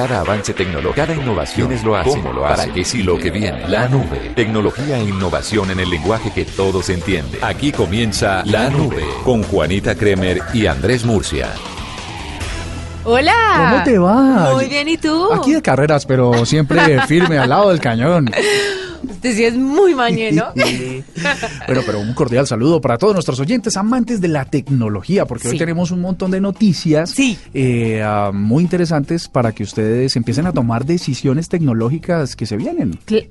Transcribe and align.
Cada 0.00 0.20
avance 0.20 0.54
tecnológico, 0.54 0.94
cada 0.94 1.14
innovación 1.14 1.72
es 1.72 1.84
lo 1.84 1.94
hace. 1.94 2.08
¿Cómo 2.08 2.32
lo 2.32 2.46
hace? 2.46 2.62
¿Para 2.62 2.72
qué 2.72 2.86
sí 2.86 3.02
lo 3.02 3.18
que 3.18 3.30
viene? 3.30 3.68
La 3.68 3.86
nube. 3.86 4.32
Tecnología 4.34 4.96
e 4.96 5.04
innovación 5.04 5.70
en 5.70 5.78
el 5.78 5.90
lenguaje 5.90 6.32
que 6.34 6.46
todos 6.46 6.88
entienden. 6.88 7.38
Aquí 7.44 7.70
comienza 7.70 8.42
La 8.46 8.70
Nube 8.70 9.04
con 9.24 9.42
Juanita 9.42 9.94
Kremer 9.94 10.40
y 10.54 10.64
Andrés 10.64 11.04
Murcia. 11.04 11.48
Hola. 13.04 13.68
¿Cómo 13.72 13.84
te 13.84 13.98
va? 13.98 14.54
Muy 14.54 14.68
bien, 14.68 14.88
¿y 14.88 14.96
tú? 14.96 15.34
Aquí 15.34 15.52
de 15.52 15.60
carreras, 15.60 16.06
pero 16.06 16.46
siempre 16.46 16.98
firme 17.06 17.38
al 17.38 17.50
lado 17.50 17.68
del 17.68 17.80
cañón. 17.80 18.30
Usted 19.08 19.34
sí 19.34 19.44
es 19.44 19.54
muy 19.56 19.94
mañeno. 19.94 20.46
bueno, 21.66 21.82
pero 21.86 22.00
un 22.00 22.12
cordial 22.14 22.46
saludo 22.46 22.80
para 22.80 22.98
todos 22.98 23.14
nuestros 23.14 23.40
oyentes 23.40 23.76
amantes 23.76 24.20
de 24.20 24.28
la 24.28 24.44
tecnología, 24.44 25.26
porque 25.26 25.48
hoy 25.48 25.58
tenemos 25.58 25.90
un 25.90 26.00
montón 26.00 26.30
de 26.30 26.40
noticias 26.40 27.10
Sí. 27.10 27.38
eh, 27.54 28.02
ah, 28.04 28.30
muy 28.32 28.62
interesantes 28.62 29.28
para 29.28 29.52
que 29.52 29.62
ustedes 29.62 30.16
empiecen 30.16 30.46
a 30.46 30.52
tomar 30.52 30.84
decisiones 30.84 31.48
tecnológicas 31.48 32.36
que 32.36 32.46
se 32.46 32.56
vienen. 32.56 32.98
Sí. 33.06 33.28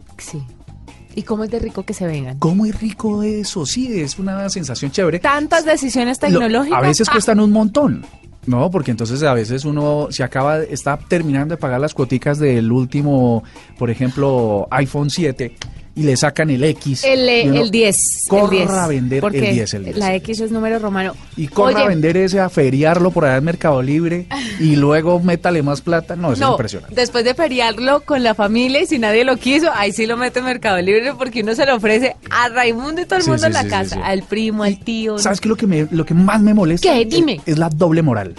¿Y 1.15 1.23
cómo 1.23 1.43
es 1.43 1.49
de 1.51 1.59
rico 1.59 1.83
que 1.83 1.93
se 1.93 2.05
vengan? 2.05 2.37
¿Cómo 2.39 2.65
es 2.65 2.79
rico 2.79 3.23
eso? 3.23 3.65
Sí, 3.65 3.99
es 3.99 4.19
una 4.19 4.47
sensación 4.49 4.91
chévere. 4.91 5.19
Tantas 5.19 5.65
decisiones 5.65 6.19
Lo- 6.21 6.27
tecnológicas. 6.29 6.77
a 6.77 6.81
veces 6.81 7.07
Ah, 7.09 7.13
cuestan 7.13 7.39
un 7.39 7.51
montón. 7.51 8.05
No, 8.45 8.71
porque 8.71 8.91
entonces 8.91 9.21
a 9.23 9.33
veces 9.33 9.65
uno 9.65 10.07
se 10.11 10.23
acaba, 10.23 10.59
está 10.59 10.97
terminando 10.97 11.55
de 11.55 11.57
pagar 11.57 11.79
las 11.79 11.93
cuoticas 11.93 12.39
del 12.39 12.71
último, 12.71 13.43
por 13.77 13.89
ejemplo, 13.89 14.67
iPhone 14.71 15.09
7 15.09 15.55
y 15.99 16.03
le 16.03 16.15
sacan 16.15 16.49
el 16.49 16.63
X. 16.63 17.03
El, 17.03 17.27
eh, 17.27 17.43
el 17.43 17.69
10. 17.71 17.95
corra 18.29 18.43
el 18.45 18.49
10, 18.51 18.69
a 18.69 18.87
vender 18.87 19.21
porque 19.21 19.49
el 19.49 19.55
10, 19.55 19.73
el 19.73 19.83
10. 19.85 19.97
La 19.97 20.15
X 20.15 20.39
es 20.39 20.51
número 20.51 20.79
romano. 20.79 21.13
Y 21.35 21.47
corra 21.47 21.75
Oye, 21.75 21.83
a 21.83 21.87
vender 21.87 22.15
ese, 22.15 22.39
a 22.39 22.49
feriarlo 22.49 23.11
por 23.11 23.25
allá 23.25 23.37
en 23.37 23.43
Mercado 23.43 23.81
Libre 23.81 24.27
y 24.59 24.75
luego 24.77 25.19
métale 25.19 25.61
más 25.61 25.81
plata. 25.81 26.15
No, 26.15 26.27
eso 26.27 26.33
es 26.35 26.39
No, 26.39 26.51
impresionante. 26.51 26.95
después 26.95 27.23
de 27.25 27.33
feriarlo 27.33 28.01
con 28.01 28.23
la 28.23 28.33
familia 28.33 28.81
y 28.81 28.85
si 28.85 28.97
nadie 28.97 29.25
lo 29.25 29.35
quiso, 29.37 29.69
ahí 29.73 29.91
sí 29.91 30.05
lo 30.05 30.15
mete 30.15 30.39
en 30.39 30.45
Mercado 30.45 30.81
Libre 30.81 31.13
porque 31.17 31.41
uno 31.41 31.53
se 31.55 31.65
lo 31.65 31.75
ofrece 31.75 32.15
a 32.29 32.47
Raimundo 32.49 33.01
y 33.01 33.05
todo 33.05 33.17
el 33.17 33.23
Sí, 33.23 33.29
mundo 33.29 33.41
sí, 33.43 33.47
en 33.47 33.53
la 33.53 33.63
sí, 33.63 33.69
casa, 33.69 34.05
al 34.05 34.23
primo, 34.23 34.63
al 34.63 34.79
tío. 34.79 35.17
¿Sabes 35.19 35.41
qué 35.41 35.47
es 35.47 35.49
lo 35.49 35.57
que, 35.57 35.67
me, 35.67 35.87
lo 35.91 36.05
que 36.05 36.13
más 36.13 36.41
me 36.41 36.53
molesta? 36.53 36.93
¿Qué? 36.93 37.05
Dime. 37.05 37.41
Es, 37.45 37.53
es 37.53 37.57
la 37.57 37.67
doble 37.69 38.01
moral. 38.01 38.35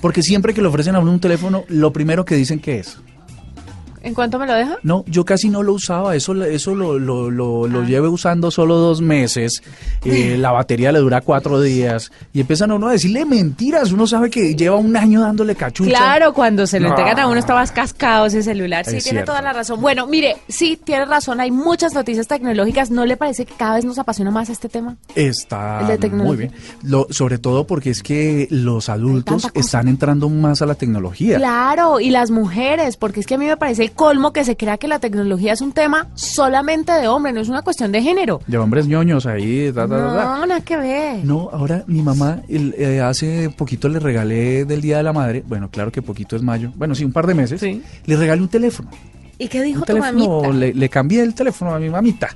Porque 0.00 0.22
siempre 0.22 0.54
que 0.54 0.60
le 0.62 0.68
ofrecen 0.68 0.96
a 0.96 1.00
uno 1.00 1.12
un 1.12 1.20
teléfono, 1.20 1.64
lo 1.68 1.92
primero 1.92 2.24
que 2.24 2.34
dicen 2.34 2.58
que 2.58 2.78
es. 2.80 2.98
¿En 4.02 4.14
cuánto 4.14 4.38
me 4.38 4.46
lo 4.46 4.54
deja? 4.54 4.78
No, 4.82 5.04
yo 5.06 5.24
casi 5.24 5.48
no 5.48 5.62
lo 5.62 5.74
usaba, 5.74 6.14
eso, 6.16 6.34
eso 6.44 6.74
lo, 6.74 6.98
lo, 6.98 7.30
lo, 7.30 7.66
lo 7.66 7.80
Ah. 7.80 7.84
llevo 7.84 8.10
usando 8.10 8.50
solo 8.50 8.76
dos 8.76 9.00
meses, 9.00 9.62
eh, 10.04 10.36
la 10.40 10.50
batería 10.52 10.92
le 10.92 10.98
dura 10.98 11.20
cuatro 11.20 11.60
días 11.60 12.10
y 12.32 12.40
empiezan 12.40 12.70
a 12.70 12.74
uno 12.74 12.88
a 12.88 12.92
decirle 12.92 13.24
mentiras, 13.24 13.92
uno 13.92 14.06
sabe 14.06 14.30
que 14.30 14.54
lleva 14.54 14.76
un 14.76 14.96
año 14.96 15.20
dándole 15.20 15.54
cachucha. 15.54 15.90
Claro, 15.90 16.32
cuando 16.32 16.66
se 16.66 16.80
lo 16.80 16.88
entregan 16.88 17.18
a 17.20 17.28
uno 17.28 17.38
estabas 17.38 17.72
cascado 17.72 18.26
ese 18.26 18.42
celular. 18.42 18.84
Sí, 18.84 18.96
Es 18.96 19.04
tiene 19.04 19.18
cierto. 19.18 19.32
toda 19.32 19.42
la 19.42 19.52
razón. 19.52 19.80
Bueno, 19.80 20.06
mire, 20.06 20.36
sí, 20.48 20.78
tiene 20.82 21.04
razón. 21.04 21.40
Hay 21.40 21.50
muchas 21.50 21.94
noticias 21.94 22.26
tecnológicas. 22.26 22.90
¿No 22.90 23.04
le 23.06 23.16
parece 23.16 23.44
que 23.46 23.54
cada 23.54 23.76
vez 23.76 23.84
nos 23.84 23.98
apasiona 23.98 24.30
más 24.30 24.48
este 24.50 24.68
tema? 24.68 24.96
Está 25.14 25.80
El 25.82 25.86
de 25.88 25.98
tecnología. 25.98 26.26
muy 26.28 26.36
bien, 26.36 26.52
Lo- 26.82 27.06
sobre 27.10 27.38
todo 27.38 27.66
porque 27.66 27.90
es 27.90 28.02
que 28.02 28.46
los 28.50 28.88
adultos 28.88 29.48
están 29.54 29.88
entrando 29.88 30.28
más 30.28 30.62
a 30.62 30.66
la 30.66 30.74
tecnología. 30.74 31.36
Claro, 31.38 32.00
y 32.00 32.10
las 32.10 32.30
mujeres, 32.30 32.96
porque 32.96 33.20
es 33.20 33.26
que 33.26 33.34
a 33.34 33.38
mí 33.38 33.46
me 33.46 33.56
parece 33.56 33.91
el 33.92 33.96
colmo 33.96 34.32
que 34.32 34.42
se 34.44 34.56
crea 34.56 34.78
que 34.78 34.88
la 34.88 34.98
tecnología 34.98 35.52
es 35.52 35.60
un 35.60 35.72
tema 35.72 36.08
solamente 36.14 36.92
de 36.92 37.08
hombre, 37.08 37.32
no 37.32 37.40
es 37.40 37.48
una 37.48 37.60
cuestión 37.62 37.92
de 37.92 38.00
género. 38.02 38.40
De 38.46 38.56
hombres 38.56 38.86
ñoños 38.86 39.26
ahí, 39.26 39.70
ta, 39.72 39.86
ta, 39.86 39.96
ta. 39.96 40.24
No, 40.38 40.46
nada 40.46 40.60
que 40.62 40.76
ver. 40.78 41.24
No, 41.24 41.50
ahora 41.52 41.84
mi 41.86 42.00
mamá 42.02 42.40
el, 42.48 42.74
eh, 42.78 43.00
hace 43.00 43.50
poquito 43.50 43.88
le 43.88 43.98
regalé 44.00 44.64
del 44.64 44.80
Día 44.80 44.96
de 44.96 45.02
la 45.02 45.12
Madre, 45.12 45.44
bueno, 45.46 45.68
claro 45.70 45.92
que 45.92 46.00
poquito 46.00 46.36
es 46.36 46.42
mayo, 46.42 46.72
bueno, 46.76 46.94
sí, 46.94 47.04
un 47.04 47.12
par 47.12 47.26
de 47.26 47.34
meses, 47.34 47.60
Sí. 47.60 47.82
le 48.06 48.16
regalé 48.16 48.40
un 48.42 48.48
teléfono. 48.48 48.88
¿Y 49.38 49.48
qué 49.48 49.62
dijo 49.62 49.80
un 49.80 49.84
tu 49.84 49.94
teléfono, 49.94 50.42
mamita? 50.42 50.52
le, 50.58 50.72
le 50.74 50.88
cambié 50.88 51.22
el 51.22 51.34
teléfono 51.34 51.74
a 51.74 51.78
mi 51.78 51.90
mamita. 51.90 52.28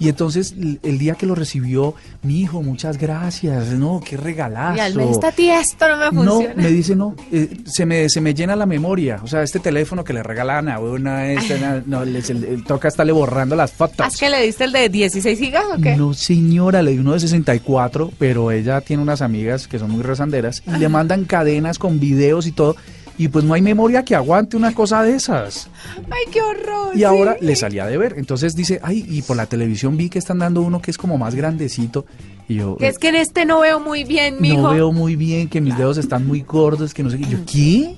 Y 0.00 0.08
entonces 0.08 0.54
el 0.82 0.98
día 0.98 1.14
que 1.14 1.26
lo 1.26 1.34
recibió, 1.34 1.94
mi 2.22 2.40
hijo, 2.40 2.62
muchas 2.62 2.98
gracias, 2.98 3.68
no, 3.70 4.00
qué 4.04 4.16
regalazo. 4.16 4.76
Y 4.76 4.80
al 4.80 4.94
menos 4.94 5.12
esta 5.16 5.32
tía 5.32 5.60
esto 5.60 5.86
no 5.88 5.96
me 6.12 6.24
No, 6.24 6.32
funciona. 6.34 6.54
me 6.62 6.68
dice 6.70 6.94
no, 6.94 7.14
eh, 7.32 7.48
se, 7.66 7.84
me, 7.84 8.08
se 8.08 8.20
me 8.20 8.32
llena 8.34 8.54
la 8.54 8.66
memoria. 8.66 9.20
O 9.22 9.26
sea, 9.26 9.42
este 9.42 9.58
teléfono 9.58 10.04
que 10.04 10.12
le 10.12 10.22
regalan 10.22 10.68
a 10.68 10.78
una, 10.78 11.32
este, 11.32 11.58
no, 11.86 12.04
le- 12.04 12.22
se 12.22 12.34
le- 12.34 12.58
toca 12.62 12.88
estarle 12.88 13.12
borrando 13.12 13.56
las 13.56 13.72
fotos. 13.72 14.06
¿Es 14.06 14.16
que 14.18 14.30
le 14.30 14.42
diste 14.42 14.64
el 14.64 14.72
de 14.72 14.88
16 14.88 15.38
gigas 15.38 15.64
o 15.76 15.80
qué? 15.80 15.96
No, 15.96 16.14
señora, 16.14 16.82
le 16.82 16.92
di 16.92 16.98
uno 16.98 17.12
de 17.14 17.20
64, 17.20 18.12
pero 18.18 18.50
ella 18.50 18.80
tiene 18.80 19.02
unas 19.02 19.20
amigas 19.22 19.66
que 19.68 19.78
son 19.78 19.90
muy 19.90 20.02
rezanderas 20.02 20.62
y 20.66 20.78
le 20.78 20.88
mandan 20.88 21.24
cadenas 21.24 21.78
con 21.78 21.98
videos 21.98 22.46
y 22.46 22.52
todo. 22.52 22.76
Y 23.18 23.28
pues 23.28 23.44
no 23.44 23.52
hay 23.54 23.62
memoria 23.62 24.04
que 24.04 24.14
aguante 24.14 24.56
una 24.56 24.72
cosa 24.72 25.02
de 25.02 25.16
esas. 25.16 25.68
Ay, 26.10 26.22
qué 26.32 26.40
horror. 26.40 26.92
Y 26.94 26.98
sí. 26.98 27.04
ahora 27.04 27.36
le 27.40 27.56
salía 27.56 27.84
de 27.84 27.98
ver. 27.98 28.14
Entonces 28.16 28.54
dice, 28.54 28.78
ay, 28.82 29.04
y 29.08 29.22
por 29.22 29.36
la 29.36 29.46
televisión 29.46 29.96
vi 29.96 30.08
que 30.08 30.18
están 30.20 30.38
dando 30.38 30.62
uno 30.62 30.80
que 30.80 30.90
es 30.92 30.96
como 30.98 31.18
más 31.18 31.34
grandecito. 31.34 32.06
Y 32.48 32.54
yo, 32.56 32.76
Que 32.76 32.86
es 32.86 32.98
que 32.98 33.08
en 33.08 33.16
este 33.16 33.44
no 33.44 33.60
veo 33.60 33.80
muy 33.80 34.04
bien, 34.04 34.36
mijo. 34.40 34.62
no 34.62 34.70
veo 34.70 34.92
muy 34.92 35.16
bien, 35.16 35.48
que 35.48 35.60
mis 35.60 35.76
dedos 35.76 35.98
están 35.98 36.26
muy 36.26 36.42
gordos, 36.42 36.94
que 36.94 37.02
no 37.02 37.10
sé 37.10 37.18
qué. 37.18 37.26
Yo, 37.26 37.38
¿qué? 37.44 37.94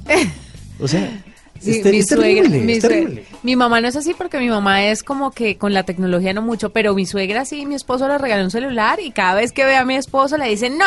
O 0.81 0.89
sea, 0.89 1.23
Sí, 1.61 1.83
mi 1.85 2.03
suegra, 2.03 2.43
terrible, 2.45 2.61
mi, 2.65 2.73
es 2.73 2.83
sue- 2.83 2.89
terrible. 2.89 3.25
mi 3.43 3.55
mamá 3.55 3.83
no 3.83 3.89
es 3.89 3.95
así 3.95 4.15
porque 4.17 4.39
mi 4.39 4.49
mamá 4.49 4.87
es 4.87 5.03
como 5.03 5.31
que 5.31 5.59
con 5.59 5.75
la 5.75 5.83
tecnología 5.83 6.33
no 6.33 6.41
mucho, 6.41 6.71
pero 6.71 6.95
mi 6.95 7.05
suegra 7.05 7.45
sí, 7.45 7.67
mi 7.67 7.75
esposo 7.75 8.09
le 8.09 8.17
regaló 8.17 8.45
un 8.45 8.51
celular 8.51 8.99
y 8.99 9.11
cada 9.11 9.35
vez 9.35 9.53
que 9.53 9.67
ve 9.67 9.77
a 9.77 9.85
mi 9.85 9.95
esposo 9.97 10.39
le 10.39 10.49
dice, 10.49 10.71
no, 10.71 10.87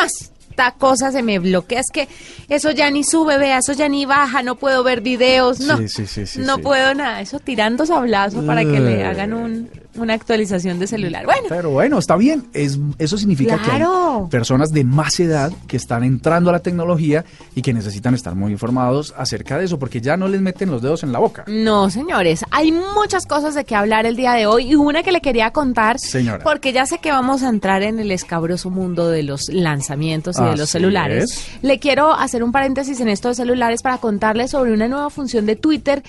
esta 0.54 0.70
cosa 0.70 1.10
se 1.10 1.24
me 1.24 1.40
bloquea, 1.40 1.80
es 1.80 1.90
que 1.92 2.08
eso 2.48 2.70
ya 2.70 2.88
ni 2.88 3.02
sube, 3.02 3.38
vea, 3.38 3.58
eso 3.58 3.72
ya 3.72 3.88
ni 3.88 4.06
baja, 4.06 4.44
no 4.44 4.54
puedo 4.54 4.84
ver 4.84 5.00
videos, 5.00 5.58
no, 5.58 5.78
Sí, 5.78 5.88
sí, 5.88 6.06
sí, 6.06 6.26
sí, 6.26 6.40
no 6.40 6.58
puedo 6.58 6.94
nada, 6.94 7.20
eso 7.20 7.40
tirando 7.40 7.84
sablazo 7.84 8.46
para 8.46 8.60
que 8.62 8.78
le 8.78 9.04
hagan 9.04 9.32
un, 9.32 9.68
una 9.96 10.14
actualización 10.14 10.78
de 10.78 10.86
celular. 10.86 11.24
Bueno, 11.24 11.46
Pero 11.48 11.70
bueno, 11.70 11.98
está 11.98 12.16
bien. 12.16 12.46
Es, 12.52 12.78
eso 12.98 13.18
significa 13.18 13.58
que 13.58 13.70
hay 13.70 13.82
personas 14.30 14.72
de 14.72 14.84
más 14.84 15.18
edad 15.20 15.52
que 15.66 15.76
están 15.76 16.04
entrando 16.04 16.50
a 16.50 16.54
la 16.54 16.60
tecnología 16.60 17.24
y 17.54 17.62
que 17.62 17.72
necesitan 17.72 18.14
estar 18.14 18.34
muy 18.34 18.52
informados 18.52 19.14
acerca 19.16 19.58
de 19.58 19.64
eso, 19.64 19.78
porque 19.78 20.00
ya 20.00 20.16
no 20.16 20.28
les 20.28 20.40
meten 20.40 20.70
los 20.70 20.82
dedos 20.82 21.02
en 21.02 21.12
la 21.12 21.18
boca. 21.18 21.44
No, 21.46 21.90
señores, 21.90 22.44
hay 22.50 22.72
muchas 22.72 23.26
cosas 23.26 23.54
de 23.54 23.64
que 23.64 23.74
hablar 23.74 24.06
el 24.06 24.16
día 24.16 24.32
de 24.32 24.46
hoy 24.46 24.72
y 24.72 24.74
una 24.74 25.02
que 25.02 25.12
le 25.12 25.20
quería 25.20 25.50
contar, 25.50 25.98
Señora. 25.98 26.42
porque 26.42 26.72
ya 26.72 26.86
sé 26.86 26.98
que 26.98 27.10
vamos 27.10 27.42
a 27.42 27.48
entrar 27.48 27.82
en 27.82 27.98
el 27.98 28.10
escabroso 28.10 28.70
mundo 28.70 29.08
de 29.08 29.22
los 29.22 29.48
lanzamientos 29.48 30.38
y 30.38 30.44
de 30.44 30.56
los 30.56 30.70
celulares. 30.70 31.24
es. 31.24 31.62
Le 31.62 31.78
quiero 31.78 32.12
hacer 32.12 32.42
un 32.42 32.52
paréntesis 32.52 33.00
en 33.00 33.08
esto 33.08 33.28
de 33.28 33.34
celulares 33.34 33.82
para 33.82 33.98
contarles 33.98 34.50
sobre 34.50 34.72
una 34.72 34.88
nueva 34.88 35.10
función 35.10 35.46
de 35.46 35.56
Twitter 35.56 36.02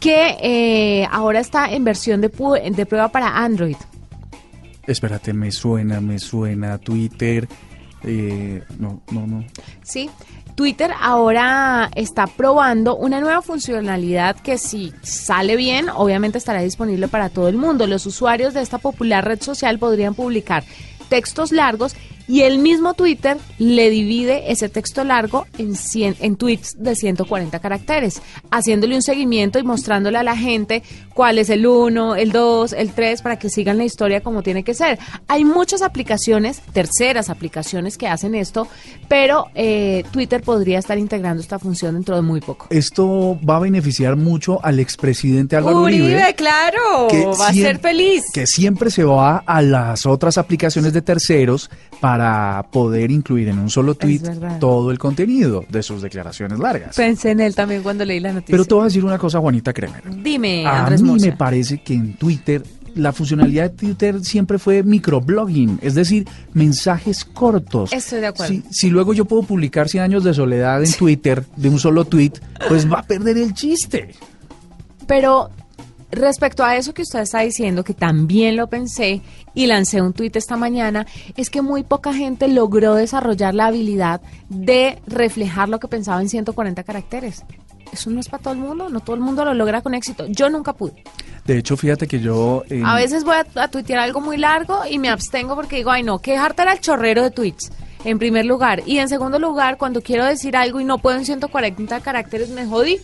que 0.00 0.36
eh, 0.40 1.08
ahora 1.10 1.40
está 1.40 1.72
en 1.72 1.84
versión 1.84 2.20
de, 2.20 2.28
de 2.28 2.86
prueba 2.86 3.08
para 3.08 3.25
Android. 3.28 3.76
Espérate, 4.86 5.32
me 5.32 5.50
suena, 5.50 6.00
me 6.00 6.18
suena 6.18 6.78
Twitter. 6.78 7.48
eh, 8.04 8.62
no, 8.78 9.02
no, 9.10 9.26
no. 9.26 9.44
Sí, 9.82 10.08
Twitter 10.54 10.92
ahora 11.00 11.90
está 11.94 12.26
probando 12.26 12.96
una 12.96 13.20
nueva 13.20 13.42
funcionalidad 13.42 14.36
que 14.36 14.58
si 14.58 14.92
sale 15.02 15.56
bien, 15.56 15.88
obviamente 15.88 16.38
estará 16.38 16.60
disponible 16.60 17.08
para 17.08 17.28
todo 17.28 17.48
el 17.48 17.56
mundo. 17.56 17.86
Los 17.86 18.06
usuarios 18.06 18.54
de 18.54 18.62
esta 18.62 18.78
popular 18.78 19.24
red 19.24 19.42
social 19.42 19.78
podrían 19.78 20.14
publicar 20.14 20.64
textos 21.08 21.52
largos 21.52 21.94
y 22.28 22.42
el 22.42 22.58
mismo 22.58 22.94
Twitter 22.94 23.36
le 23.58 23.90
divide 23.90 24.50
ese 24.50 24.68
texto 24.68 25.04
largo 25.04 25.46
en, 25.58 25.74
100, 25.74 26.16
en 26.20 26.36
tweets 26.36 26.76
de 26.78 26.94
140 26.96 27.58
caracteres, 27.58 28.20
haciéndole 28.50 28.96
un 28.96 29.02
seguimiento 29.02 29.58
y 29.58 29.62
mostrándole 29.62 30.18
a 30.18 30.22
la 30.22 30.36
gente 30.36 30.82
cuál 31.14 31.38
es 31.38 31.50
el 31.50 31.66
1, 31.66 32.16
el 32.16 32.32
2, 32.32 32.72
el 32.72 32.92
3, 32.92 33.22
para 33.22 33.38
que 33.38 33.48
sigan 33.48 33.78
la 33.78 33.84
historia 33.84 34.20
como 34.20 34.42
tiene 34.42 34.64
que 34.64 34.74
ser. 34.74 34.98
Hay 35.28 35.44
muchas 35.44 35.82
aplicaciones, 35.82 36.60
terceras 36.72 37.30
aplicaciones 37.30 37.96
que 37.96 38.08
hacen 38.08 38.34
esto, 38.34 38.68
pero 39.08 39.46
eh, 39.54 40.04
Twitter 40.10 40.42
podría 40.42 40.78
estar 40.78 40.98
integrando 40.98 41.40
esta 41.40 41.58
función 41.58 41.94
dentro 41.94 42.16
de 42.16 42.22
muy 42.22 42.40
poco. 42.40 42.66
Esto 42.70 43.38
va 43.48 43.56
a 43.56 43.60
beneficiar 43.60 44.16
mucho 44.16 44.64
al 44.64 44.80
expresidente 44.80 45.56
Álvaro 45.56 45.82
Uribe. 45.82 46.34
claro, 46.36 47.08
que 47.08 47.24
va 47.26 47.48
a 47.48 47.52
ser 47.52 47.78
feliz. 47.78 48.24
Que 48.32 48.46
siempre 48.46 48.90
se 48.90 49.04
va 49.04 49.38
a 49.46 49.62
las 49.62 50.06
otras 50.06 50.38
aplicaciones 50.38 50.92
de 50.92 51.02
terceros 51.02 51.70
para 52.00 52.15
poder 52.70 53.10
incluir 53.10 53.48
en 53.48 53.58
un 53.58 53.70
solo 53.70 53.94
tweet 53.94 54.20
todo 54.60 54.90
el 54.90 54.98
contenido 54.98 55.64
de 55.68 55.82
sus 55.82 56.02
declaraciones 56.02 56.58
largas. 56.58 56.96
Pensé 56.96 57.30
en 57.30 57.40
él 57.40 57.54
también 57.54 57.82
cuando 57.82 58.04
leí 58.04 58.20
la 58.20 58.32
noticia. 58.32 58.52
Pero 58.52 58.64
te 58.64 58.74
voy 58.74 58.82
a 58.82 58.84
decir 58.86 59.04
una 59.04 59.18
cosa, 59.18 59.38
Juanita 59.40 59.72
Kremer. 59.72 60.02
Dime, 60.22 60.66
A 60.66 60.80
Andrés 60.80 61.02
mí 61.02 61.16
me 61.20 61.32
parece 61.32 61.82
que 61.82 61.94
en 61.94 62.14
Twitter 62.14 62.62
la 62.94 63.12
funcionalidad 63.12 63.70
de 63.70 63.76
Twitter 63.76 64.24
siempre 64.24 64.58
fue 64.58 64.82
microblogging, 64.82 65.78
es 65.82 65.94
decir, 65.94 66.26
mensajes 66.54 67.24
cortos. 67.24 67.92
Estoy 67.92 68.20
de 68.20 68.28
acuerdo. 68.28 68.54
Si, 68.54 68.62
si 68.70 68.90
luego 68.90 69.12
yo 69.12 69.26
puedo 69.26 69.42
publicar 69.42 69.88
100 69.88 70.02
años 70.04 70.24
de 70.24 70.32
soledad 70.32 70.82
en 70.82 70.92
Twitter 70.92 71.44
de 71.56 71.68
un 71.68 71.78
solo 71.78 72.06
tweet, 72.06 72.32
pues 72.68 72.90
va 72.90 73.00
a 73.00 73.02
perder 73.02 73.36
el 73.36 73.52
chiste. 73.52 74.14
Pero 75.06 75.50
respecto 76.10 76.64
a 76.64 76.76
eso 76.76 76.94
que 76.94 77.02
usted 77.02 77.20
está 77.20 77.40
diciendo, 77.40 77.84
que 77.84 77.94
también 77.94 78.56
lo 78.56 78.68
pensé 78.68 79.22
y 79.54 79.66
lancé 79.66 80.00
un 80.02 80.12
tuit 80.12 80.34
esta 80.36 80.56
mañana, 80.56 81.06
es 81.36 81.50
que 81.50 81.62
muy 81.62 81.82
poca 81.82 82.12
gente 82.14 82.48
logró 82.48 82.94
desarrollar 82.94 83.54
la 83.54 83.66
habilidad 83.66 84.20
de 84.48 84.98
reflejar 85.06 85.68
lo 85.68 85.78
que 85.80 85.88
pensaba 85.88 86.20
en 86.20 86.28
140 86.28 86.82
caracteres. 86.84 87.44
eso 87.92 88.10
no 88.10 88.20
es 88.20 88.28
para 88.28 88.42
todo 88.42 88.54
el 88.54 88.60
mundo, 88.60 88.88
no 88.88 89.00
todo 89.00 89.16
el 89.16 89.22
mundo 89.22 89.44
lo 89.44 89.54
logra 89.54 89.80
con 89.82 89.94
éxito. 89.94 90.26
Yo 90.28 90.48
nunca 90.50 90.72
pude. 90.72 91.02
De 91.44 91.58
hecho, 91.58 91.76
fíjate 91.76 92.06
que 92.08 92.18
yo... 92.20 92.64
eh, 92.68 92.82
A 92.84 92.96
veces 92.96 93.22
voy 93.24 93.36
a, 93.36 93.62
a 93.62 93.68
tuitear 93.68 94.00
algo 94.00 94.20
muy 94.20 94.36
largo 94.36 94.80
y 94.90 94.98
me 94.98 95.08
abstengo 95.08 95.54
porque 95.54 95.76
digo, 95.76 95.90
ay 95.90 96.02
no, 96.02 96.18
que 96.18 96.32
dejarte 96.32 96.62
era 96.62 96.72
el 96.72 96.80
chorrero 96.80 97.22
de 97.22 97.30
tweets, 97.30 97.70
en 98.04 98.18
primer 98.18 98.44
lugar. 98.44 98.82
Y 98.86 98.98
en 98.98 99.08
segundo 99.08 99.38
lugar, 99.38 99.76
cuando 99.78 100.02
quiero 100.02 100.24
decir 100.24 100.56
algo 100.56 100.80
y 100.80 100.84
no 100.84 100.98
puedo 100.98 101.16
en 101.18 101.24
140 101.24 102.00
caracteres, 102.00 102.48
me 102.50 102.66
jodí. 102.66 102.98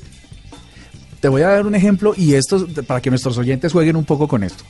Te 1.22 1.28
voy 1.28 1.42
a 1.42 1.48
dar 1.50 1.66
un 1.66 1.74
ejemplo 1.76 2.14
y 2.16 2.34
esto 2.34 2.66
para 2.86 3.00
que 3.00 3.08
nuestros 3.08 3.38
oyentes 3.38 3.72
jueguen 3.72 3.94
un 3.96 4.04
poco 4.04 4.26
con 4.28 4.42
esto. 4.42 4.64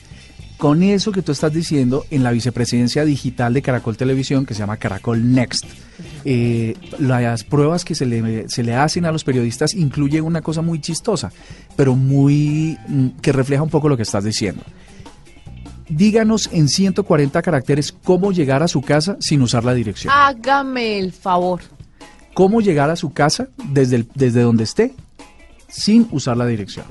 Con 0.58 0.82
eso 0.84 1.10
que 1.10 1.22
tú 1.22 1.32
estás 1.32 1.52
diciendo 1.52 2.04
en 2.10 2.22
la 2.22 2.30
vicepresidencia 2.30 3.04
digital 3.06 3.52
de 3.54 3.62
Caracol 3.62 3.96
Televisión, 3.96 4.44
que 4.46 4.52
se 4.54 4.60
llama 4.60 4.76
Caracol 4.76 5.32
Next, 5.32 5.64
eh, 6.26 6.74
las 7.00 7.42
pruebas 7.42 7.84
que 7.86 7.94
se 7.94 8.04
le, 8.06 8.48
se 8.50 8.62
le 8.62 8.74
hacen 8.74 9.06
a 9.06 9.10
los 9.12 9.24
periodistas 9.24 9.74
incluyen 9.74 10.24
una 10.24 10.42
cosa 10.42 10.60
muy 10.62 10.78
chistosa, 10.80 11.32
pero 11.74 11.96
muy 11.96 12.76
mm, 12.86 13.08
que 13.22 13.32
refleja 13.32 13.62
un 13.62 13.70
poco 13.70 13.88
lo 13.88 13.96
que 13.96 14.02
estás 14.04 14.22
diciendo. 14.22 14.62
Díganos 15.88 16.48
en 16.52 16.68
140 16.68 17.42
caracteres 17.42 17.92
cómo 17.92 18.30
llegar 18.30 18.62
a 18.62 18.68
su 18.68 18.82
casa 18.82 19.16
sin 19.20 19.42
usar 19.42 19.64
la 19.64 19.74
dirección. 19.74 20.12
Hágame 20.16 20.98
el 20.98 21.12
favor. 21.12 21.60
Cómo 22.34 22.60
llegar 22.60 22.88
a 22.90 22.96
su 22.96 23.12
casa 23.12 23.48
desde, 23.70 23.96
el- 23.96 24.08
desde 24.14 24.42
donde 24.42 24.64
esté 24.64 24.94
sin 25.72 26.06
usar 26.12 26.36
la 26.36 26.46
dirección. 26.46 26.86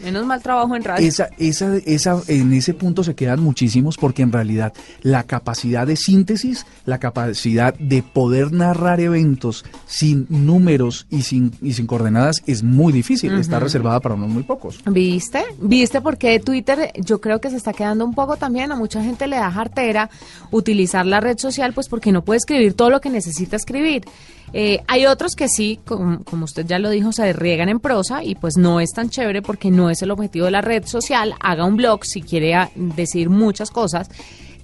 Menos 0.00 0.24
mal 0.26 0.40
trabajo 0.40 0.76
en 0.76 0.84
radio. 0.84 1.06
Esa, 1.06 1.28
esa, 1.38 1.76
esa, 1.78 2.22
en 2.28 2.52
ese 2.52 2.72
punto 2.72 3.02
se 3.02 3.16
quedan 3.16 3.40
muchísimos 3.40 3.96
porque 3.96 4.22
en 4.22 4.30
realidad 4.30 4.72
la 5.02 5.24
capacidad 5.24 5.88
de 5.88 5.96
síntesis, 5.96 6.66
la 6.84 6.98
capacidad 6.98 7.74
de 7.74 8.04
poder 8.04 8.52
narrar 8.52 9.00
eventos 9.00 9.64
sin 9.86 10.26
números 10.28 11.08
y 11.10 11.22
sin, 11.22 11.52
y 11.60 11.72
sin 11.72 11.88
coordenadas 11.88 12.44
es 12.46 12.62
muy 12.62 12.92
difícil, 12.92 13.32
está 13.34 13.58
reservada 13.58 13.98
para 13.98 14.14
unos 14.14 14.30
muy 14.30 14.44
pocos. 14.44 14.78
¿Viste? 14.86 15.42
¿Viste 15.60 16.00
por 16.00 16.16
qué 16.16 16.38
Twitter 16.38 16.92
yo 16.96 17.20
creo 17.20 17.40
que 17.40 17.50
se 17.50 17.56
está 17.56 17.72
quedando 17.72 18.04
un 18.04 18.14
poco 18.14 18.36
también? 18.36 18.70
A 18.70 18.76
mucha 18.76 19.02
gente 19.02 19.26
le 19.26 19.36
da 19.36 19.50
jartera 19.50 20.10
utilizar 20.52 21.06
la 21.06 21.20
red 21.20 21.38
social 21.38 21.72
pues 21.72 21.88
porque 21.88 22.12
no 22.12 22.22
puede 22.22 22.38
escribir 22.38 22.74
todo 22.74 22.90
lo 22.90 23.00
que 23.00 23.10
necesita 23.10 23.56
escribir. 23.56 24.04
Eh, 24.52 24.80
hay 24.86 25.06
otros 25.06 25.34
que 25.34 25.48
sí, 25.48 25.80
como, 25.84 26.20
usted 26.42 26.66
ya 26.66 26.78
lo 26.78 26.90
dijo, 26.90 27.12
se 27.12 27.32
riegan 27.32 27.68
en 27.68 27.80
prosa 27.80 28.24
y 28.24 28.34
pues 28.34 28.56
no 28.56 28.80
es 28.80 28.90
tan 28.92 29.10
chévere 29.10 29.42
porque 29.42 29.70
no 29.70 29.90
es 29.90 30.02
el 30.02 30.10
objetivo 30.10 30.46
de 30.46 30.52
la 30.52 30.60
red 30.60 30.86
social. 30.86 31.34
Haga 31.40 31.64
un 31.64 31.76
blog 31.76 32.04
si 32.04 32.22
quiere 32.22 32.54
ah, 32.54 32.70
decir 32.74 33.30
muchas 33.30 33.70
cosas. 33.70 34.08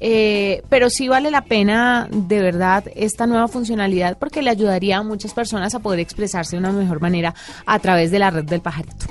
Eh, 0.00 0.62
pero 0.68 0.90
sí 0.90 1.08
vale 1.08 1.30
la 1.30 1.42
pena 1.42 2.08
de 2.10 2.42
verdad 2.42 2.84
esta 2.94 3.26
nueva 3.26 3.48
funcionalidad 3.48 4.18
porque 4.18 4.42
le 4.42 4.50
ayudaría 4.50 4.98
a 4.98 5.02
muchas 5.02 5.32
personas 5.32 5.74
a 5.74 5.78
poder 5.78 6.00
expresarse 6.00 6.56
de 6.56 6.60
una 6.60 6.72
mejor 6.72 7.00
manera 7.00 7.34
a 7.64 7.78
través 7.78 8.10
de 8.10 8.18
la 8.18 8.30
red 8.30 8.44
del 8.44 8.60
pajarito. 8.60 9.06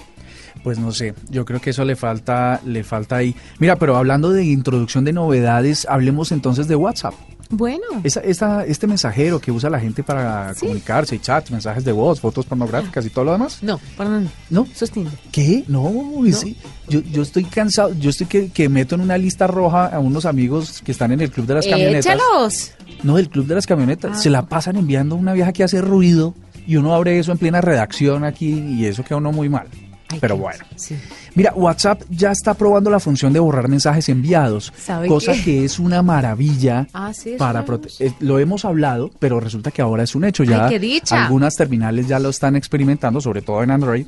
Pues 0.64 0.80
no 0.80 0.92
sé, 0.92 1.14
yo 1.30 1.46
creo 1.46 1.60
que 1.60 1.72
eso 1.72 1.84
le 1.84 1.96
falta, 1.96 2.62
le 2.66 2.84
falta 2.84 3.18
ahí. 3.18 3.36
Mira, 3.60 3.76
pero 3.78 3.98
hablando 3.98 4.32
de 4.32 4.46
introducción 4.46 5.04
de 5.04 5.12
novedades, 5.12 5.86
hablemos 5.90 6.32
entonces 6.32 6.68
de 6.68 6.76
WhatsApp. 6.76 7.14
Bueno. 7.56 7.84
Esa, 8.04 8.20
esta, 8.22 8.66
este 8.66 8.88
mensajero 8.88 9.40
que 9.40 9.52
usa 9.52 9.70
la 9.70 9.80
gente 9.80 10.04
para 10.04 10.54
Sí. 10.54 10.62
comunicarse, 10.62 11.20
chats, 11.20 11.52
mensajes 11.52 11.84
de 11.86 11.92
voz, 11.92 12.20
fotos 12.20 12.46
pornográficas 12.46 13.06
y 13.06 13.10
todo 13.10 13.26
lo 13.26 13.32
demás. 13.34 13.60
No, 13.62 13.80
perdón. 13.98 14.30
¿No? 14.50 14.68
Eso 14.72 14.86
es 14.86 14.92
Tinder. 14.92 15.14
¿Qué? 15.32 15.64
No, 15.68 15.92
sí. 16.34 16.58
Yo, 16.90 17.00
yo 17.02 17.22
estoy 17.22 17.44
cansado, 17.46 17.94
yo 17.94 18.10
estoy 18.10 18.28
que, 18.28 18.50
que 18.50 18.70
meto 18.70 18.96
en 18.96 19.02
una 19.02 19.18
lista 19.18 19.48
roja 19.48 19.86
a 19.88 20.00
unos 20.00 20.26
amigos 20.26 20.82
que 20.84 20.92
están 20.92 21.12
en 21.12 21.22
el 21.22 21.32
club 21.32 21.46
de 21.46 21.54
las 21.56 21.68
camionetas. 21.68 22.06
Échalos. 22.06 22.72
No, 23.04 23.18
del 23.18 23.30
club 23.30 23.46
de 23.46 23.56
las 23.56 23.68
camionetas. 23.68 24.12
Ah. 24.16 24.20
Se 24.20 24.30
la 24.30 24.44
pasan 24.48 24.76
enviando 24.78 25.16
una 25.16 25.34
vieja 25.34 25.54
que 25.54 25.64
hace 25.64 25.82
ruido 25.82 26.34
y 26.66 26.78
uno 26.78 26.94
abre 26.96 27.20
eso 27.20 27.32
en 27.32 27.38
plena 27.38 27.62
redacción 27.62 28.24
aquí 28.24 28.48
y 28.54 28.86
eso 28.86 29.04
queda 29.04 29.18
uno 29.18 29.32
muy 29.32 29.50
mal. 29.50 29.68
Ay, 30.10 30.20
Pero 30.22 30.38
bueno. 30.38 30.64
Sí. 30.76 30.96
Mira, 31.36 31.54
WhatsApp 31.56 32.04
ya 32.10 32.32
está 32.32 32.54
probando 32.54 32.90
la 32.90 33.00
función 33.00 33.34
de 33.34 33.40
borrar 33.40 33.68
mensajes 33.68 34.08
enviados, 34.10 34.72
¿Sabe 34.78 35.08
cosa 35.08 35.34
qué? 35.34 35.44
que 35.44 35.66
es 35.66 35.80
una 35.80 36.02
maravilla 36.02 36.88
Ah, 36.94 37.12
sí, 37.14 37.36
para 37.38 37.66
eh, 38.00 38.14
lo 38.20 38.40
hemos 38.40 38.66
hablado, 38.66 39.10
pero 39.20 39.40
resulta 39.40 39.72
que 39.72 39.82
ahora 39.82 40.04
es 40.04 40.16
un 40.16 40.26
hecho 40.26 40.44
ya. 40.44 40.68
Ay. 40.68 41.00
Algunas 41.10 41.56
terminales 41.56 42.08
ya 42.08 42.20
lo 42.20 42.30
están 42.30 42.56
experimentando, 42.56 43.22
sobre 43.22 43.42
todo 43.42 43.64
en 43.64 43.72
Android. 43.72 44.06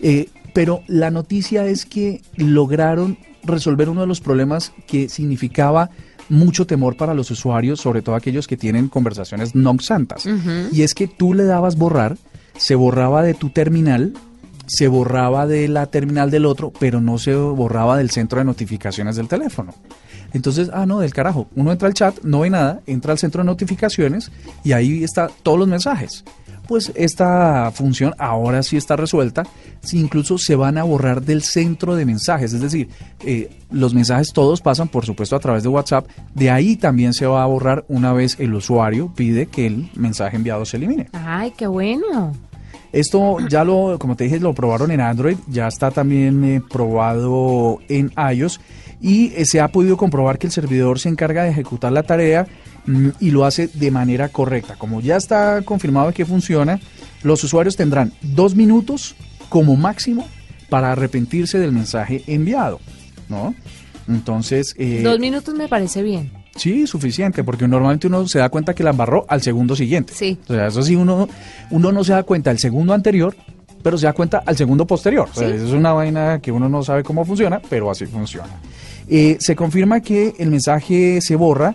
Eh, 0.00 0.28
pero 0.52 0.82
la 0.86 1.10
noticia 1.10 1.66
es 1.66 1.84
que 1.84 2.22
lograron 2.36 3.18
resolver 3.42 3.88
uno 3.88 4.02
de 4.02 4.06
los 4.06 4.20
problemas 4.20 4.72
que 4.86 5.08
significaba 5.08 5.90
mucho 6.28 6.66
temor 6.66 6.96
para 6.96 7.14
los 7.14 7.30
usuarios, 7.30 7.80
sobre 7.80 8.02
todo 8.02 8.14
aquellos 8.14 8.46
que 8.46 8.56
tienen 8.56 8.88
conversaciones 8.88 9.54
no 9.54 9.78
santas. 9.80 10.26
Y 10.72 10.82
es 10.82 10.94
que 10.94 11.06
tú 11.08 11.34
le 11.34 11.44
dabas 11.44 11.76
borrar, 11.76 12.16
se 12.56 12.74
borraba 12.74 13.22
de 13.22 13.34
tu 13.34 13.50
terminal, 13.50 14.12
se 14.68 14.86
borraba 14.86 15.46
de 15.46 15.66
la 15.66 15.86
terminal 15.86 16.30
del 16.30 16.46
otro, 16.46 16.72
pero 16.78 17.00
no 17.00 17.18
se 17.18 17.34
borraba 17.34 17.96
del 17.96 18.10
centro 18.10 18.38
de 18.38 18.44
notificaciones 18.44 19.16
del 19.16 19.26
teléfono. 19.26 19.74
Entonces, 20.32 20.70
ah, 20.72 20.86
no, 20.86 21.00
del 21.00 21.12
carajo. 21.12 21.48
Uno 21.56 21.72
entra 21.72 21.88
al 21.88 21.94
chat, 21.94 22.18
no 22.22 22.40
ve 22.40 22.50
nada, 22.50 22.80
entra 22.86 23.12
al 23.12 23.18
centro 23.18 23.42
de 23.42 23.46
notificaciones 23.46 24.30
y 24.62 24.72
ahí 24.72 25.02
está 25.02 25.28
todos 25.42 25.58
los 25.58 25.68
mensajes. 25.68 26.24
Pues 26.66 26.92
esta 26.96 27.70
función 27.72 28.14
ahora 28.18 28.62
sí 28.62 28.76
está 28.76 28.94
resuelta, 28.94 29.44
si 29.80 29.98
incluso 29.98 30.36
se 30.36 30.54
van 30.54 30.76
a 30.76 30.82
borrar 30.82 31.22
del 31.22 31.42
centro 31.42 31.96
de 31.96 32.04
mensajes, 32.04 32.52
es 32.52 32.60
decir, 32.60 32.90
eh, 33.24 33.48
los 33.70 33.94
mensajes 33.94 34.34
todos 34.34 34.60
pasan 34.60 34.88
por 34.88 35.06
supuesto 35.06 35.34
a 35.34 35.40
través 35.40 35.62
de 35.62 35.70
WhatsApp, 35.70 36.06
de 36.34 36.50
ahí 36.50 36.76
también 36.76 37.14
se 37.14 37.24
va 37.24 37.42
a 37.42 37.46
borrar 37.46 37.86
una 37.88 38.12
vez 38.12 38.36
el 38.38 38.52
usuario 38.52 39.10
pide 39.16 39.46
que 39.46 39.66
el 39.66 39.90
mensaje 39.94 40.36
enviado 40.36 40.66
se 40.66 40.76
elimine. 40.76 41.08
Ay, 41.14 41.54
qué 41.56 41.66
bueno. 41.66 42.34
Esto 42.92 43.38
ya 43.48 43.64
lo, 43.64 43.98
como 43.98 44.16
te 44.16 44.24
dije, 44.24 44.40
lo 44.40 44.54
probaron 44.54 44.90
en 44.90 45.00
Android, 45.00 45.36
ya 45.46 45.68
está 45.68 45.90
también 45.90 46.44
eh, 46.44 46.62
probado 46.68 47.80
en 47.88 48.12
iOS 48.34 48.60
y 49.00 49.32
eh, 49.34 49.44
se 49.44 49.60
ha 49.60 49.68
podido 49.68 49.96
comprobar 49.96 50.38
que 50.38 50.46
el 50.46 50.52
servidor 50.52 50.98
se 50.98 51.08
encarga 51.08 51.44
de 51.44 51.50
ejecutar 51.50 51.92
la 51.92 52.02
tarea 52.02 52.46
mm, 52.86 53.08
y 53.20 53.30
lo 53.30 53.44
hace 53.44 53.68
de 53.68 53.90
manera 53.90 54.28
correcta. 54.30 54.76
Como 54.76 55.00
ya 55.00 55.16
está 55.16 55.62
confirmado 55.62 56.12
que 56.12 56.24
funciona, 56.24 56.80
los 57.22 57.44
usuarios 57.44 57.76
tendrán 57.76 58.12
dos 58.22 58.54
minutos 58.54 59.14
como 59.48 59.76
máximo 59.76 60.26
para 60.68 60.92
arrepentirse 60.92 61.58
del 61.58 61.72
mensaje 61.72 62.22
enviado, 62.26 62.80
¿no? 63.28 63.54
Entonces, 64.06 64.74
eh, 64.78 65.02
Dos 65.02 65.18
minutos 65.18 65.54
me 65.54 65.68
parece 65.68 66.02
bien. 66.02 66.30
Sí, 66.58 66.86
suficiente, 66.86 67.44
porque 67.44 67.66
normalmente 67.66 68.06
uno 68.08 68.26
se 68.28 68.38
da 68.38 68.48
cuenta 68.48 68.74
que 68.74 68.82
la 68.82 68.90
embarró 68.90 69.24
al 69.28 69.42
segundo 69.42 69.74
siguiente. 69.76 70.12
Sí. 70.14 70.38
O 70.48 70.52
sea, 70.52 70.66
eso 70.66 70.82
sí, 70.82 70.96
uno, 70.96 71.28
uno 71.70 71.92
no 71.92 72.04
se 72.04 72.12
da 72.12 72.22
cuenta 72.24 72.50
el 72.50 72.58
segundo 72.58 72.92
anterior, 72.92 73.34
pero 73.82 73.96
se 73.96 74.06
da 74.06 74.12
cuenta 74.12 74.42
al 74.44 74.56
segundo 74.56 74.86
posterior. 74.86 75.28
O 75.30 75.34
sea, 75.34 75.48
eso 75.48 75.66
es 75.66 75.72
una 75.72 75.92
vaina 75.92 76.40
que 76.40 76.52
uno 76.52 76.68
no 76.68 76.82
sabe 76.82 77.02
cómo 77.02 77.24
funciona, 77.24 77.60
pero 77.68 77.90
así 77.90 78.06
funciona. 78.06 78.48
Eh, 79.08 79.36
se 79.40 79.56
confirma 79.56 80.00
que 80.00 80.34
el 80.38 80.50
mensaje 80.50 81.20
se 81.20 81.36
borra 81.36 81.74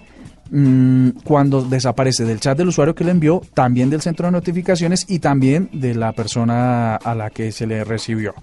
mm, 0.52 1.10
cuando 1.24 1.64
desaparece 1.64 2.26
del 2.26 2.40
chat 2.40 2.58
del 2.58 2.68
usuario 2.68 2.94
que 2.94 3.04
lo 3.04 3.12
envió, 3.12 3.42
también 3.54 3.90
del 3.90 4.02
centro 4.02 4.28
de 4.28 4.32
notificaciones 4.32 5.06
y 5.08 5.20
también 5.20 5.70
de 5.74 5.96
la 5.96 6.12
persona 6.12 6.96
a 6.96 7.16
la 7.16 7.30
que 7.30 7.52
se 7.52 7.66
le 7.66 7.84
recibió. 7.84 8.36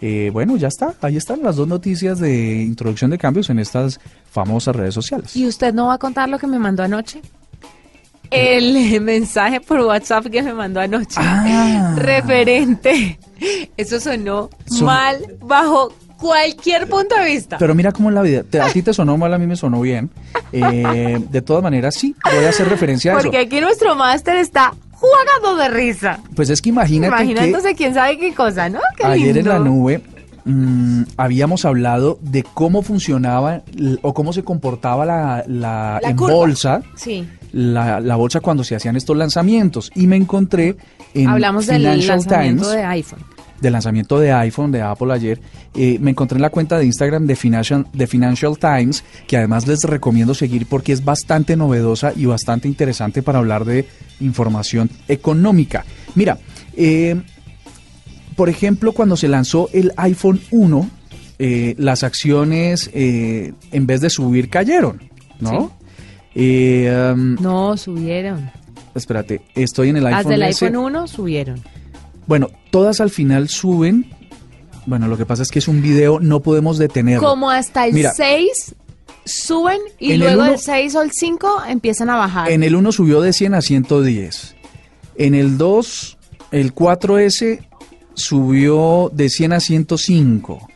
Eh, 0.00 0.30
bueno, 0.32 0.56
ya 0.56 0.68
está. 0.68 0.94
Ahí 1.00 1.16
están 1.16 1.42
las 1.42 1.56
dos 1.56 1.66
noticias 1.68 2.18
de 2.18 2.62
introducción 2.62 3.10
de 3.10 3.18
cambios 3.18 3.48
en 3.50 3.58
estas 3.58 4.00
famosas 4.30 4.76
redes 4.76 4.94
sociales. 4.94 5.34
¿Y 5.36 5.46
usted 5.46 5.72
no 5.72 5.86
va 5.86 5.94
a 5.94 5.98
contar 5.98 6.28
lo 6.28 6.38
que 6.38 6.46
me 6.46 6.58
mandó 6.58 6.82
anoche? 6.82 7.22
El 8.30 9.00
mensaje 9.00 9.60
por 9.60 9.80
WhatsApp 9.80 10.26
que 10.26 10.42
me 10.42 10.52
mandó 10.52 10.80
anoche. 10.80 11.16
Ah. 11.18 11.94
Referente. 11.96 13.18
Eso 13.76 14.00
sonó 14.00 14.50
Son- 14.66 14.86
mal 14.86 15.16
bajo 15.40 15.92
cualquier 16.18 16.88
punto 16.88 17.14
de 17.16 17.24
vista. 17.26 17.58
Pero 17.58 17.74
mira 17.74 17.92
cómo 17.92 18.08
es 18.08 18.14
la 18.14 18.22
vida. 18.22 18.44
A 18.62 18.70
ti 18.70 18.82
te 18.82 18.92
sonó 18.94 19.16
mal, 19.18 19.32
a 19.34 19.38
mí 19.38 19.46
me 19.46 19.56
sonó 19.56 19.80
bien. 19.80 20.10
Eh, 20.52 21.18
de 21.30 21.42
todas 21.42 21.62
maneras, 21.62 21.94
sí, 21.94 22.14
voy 22.34 22.44
a 22.44 22.48
hacer 22.48 22.68
referencia 22.68 23.12
a 23.12 23.18
eso. 23.18 23.24
Porque 23.24 23.38
aquí 23.38 23.60
nuestro 23.60 23.94
máster 23.94 24.36
está 24.36 24.72
jugando 25.04 25.62
de 25.62 25.68
risa. 25.68 26.18
Pues 26.34 26.50
es 26.50 26.60
que 26.62 26.68
imagínate 26.70 27.14
que 27.16 27.22
Imaginándose 27.32 27.74
quién 27.74 27.94
sabe 27.94 28.18
qué 28.18 28.34
cosa, 28.34 28.68
¿no? 28.68 28.80
Qué 28.96 29.04
ayer 29.04 29.38
en 29.38 29.48
la 29.48 29.58
nube 29.58 30.00
mm, 30.44 31.02
habíamos 31.16 31.64
hablado 31.64 32.18
de 32.22 32.42
cómo 32.42 32.82
funcionaba 32.82 33.62
o 34.02 34.14
cómo 34.14 34.32
se 34.32 34.42
comportaba 34.44 35.04
la, 35.04 35.44
la, 35.46 35.98
La 36.02 36.10
en 36.10 36.16
bolsa, 36.16 36.82
Sí. 36.96 37.26
la, 37.52 38.00
la 38.00 38.16
bolsa 38.16 38.40
cuando 38.40 38.64
se 38.64 38.74
hacían 38.76 38.96
estos 38.96 39.16
lanzamientos. 39.16 39.90
Y 39.94 40.06
me 40.06 40.16
encontré 40.16 40.76
en 41.14 41.28
Hablamos 41.28 41.66
del 41.66 41.82
Financial 41.82 42.08
lanzamiento 42.18 42.62
Times. 42.64 42.76
de 42.76 42.84
iPhone. 42.84 43.20
Del 43.64 43.72
lanzamiento 43.72 44.20
de 44.20 44.32
iPhone 44.32 44.70
de 44.70 44.82
Apple 44.82 45.12
ayer, 45.12 45.40
eh, 45.74 45.98
me 46.00 46.10
encontré 46.10 46.36
en 46.36 46.42
la 46.42 46.50
cuenta 46.50 46.78
de 46.78 46.84
Instagram 46.86 47.26
de 47.26 47.34
Financial, 47.34 47.86
de 47.92 48.06
Financial 48.06 48.56
Times, 48.58 49.02
que 49.26 49.36
además 49.36 49.66
les 49.66 49.82
recomiendo 49.84 50.34
seguir 50.34 50.66
porque 50.66 50.92
es 50.92 51.04
bastante 51.04 51.56
novedosa 51.56 52.12
y 52.14 52.26
bastante 52.26 52.68
interesante 52.68 53.22
para 53.22 53.38
hablar 53.38 53.64
de 53.64 53.86
información 54.20 54.90
económica. 55.08 55.84
Mira, 56.14 56.38
eh, 56.76 57.20
por 58.36 58.48
ejemplo, 58.48 58.92
cuando 58.92 59.16
se 59.16 59.28
lanzó 59.28 59.68
el 59.72 59.92
iPhone 59.96 60.40
1, 60.50 60.90
eh, 61.38 61.74
las 61.78 62.02
acciones 62.04 62.90
eh, 62.94 63.52
en 63.72 63.86
vez 63.86 64.00
de 64.00 64.10
subir 64.10 64.48
cayeron, 64.50 65.00
¿no? 65.40 65.72
Eh, 66.34 67.12
um, 67.14 67.34
No, 67.40 67.76
subieron. 67.76 68.50
espérate, 68.94 69.40
estoy 69.54 69.90
en 69.90 69.96
el 69.96 70.04
Las 70.04 70.14
iPhone 70.18 70.32
del 70.32 70.42
S. 70.42 70.64
iPhone 70.64 70.76
1 70.84 71.06
subieron. 71.06 71.60
Bueno, 72.26 72.48
todas 72.70 73.00
al 73.00 73.10
final 73.10 73.48
suben. 73.48 74.10
Bueno, 74.86 75.08
lo 75.08 75.16
que 75.16 75.26
pasa 75.26 75.42
es 75.42 75.50
que 75.50 75.58
es 75.58 75.68
un 75.68 75.82
video, 75.82 76.20
no 76.20 76.40
podemos 76.40 76.78
detenerlo. 76.78 77.26
Como 77.26 77.50
hasta 77.50 77.86
el 77.86 77.94
Mira, 77.94 78.12
6 78.12 78.74
suben 79.24 79.78
y 79.98 80.12
En 80.12 80.20
luego 80.20 80.42
del 80.44 80.58
6 80.58 80.94
o 80.96 81.02
el 81.02 81.10
5 81.10 81.62
empiezan 81.68 82.10
a 82.10 82.16
bajar. 82.16 82.50
En 82.50 82.62
el 82.62 82.76
1 82.76 82.92
subió 82.92 83.20
de 83.20 83.32
100 83.32 83.54
a 83.54 83.62
110. 83.62 84.56
En 85.16 85.34
el 85.34 85.56
2, 85.58 86.18
el 86.50 86.74
4S 86.74 87.66
subió 88.14 89.10
de 89.12 89.28
100 89.28 89.52
a 89.52 89.60
105. 89.60 90.68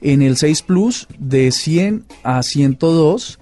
En 0.00 0.22
el 0.22 0.36
6 0.36 0.62
Plus 0.62 1.08
de 1.18 1.50
100 1.50 2.04
a 2.22 2.42
102. 2.42 3.38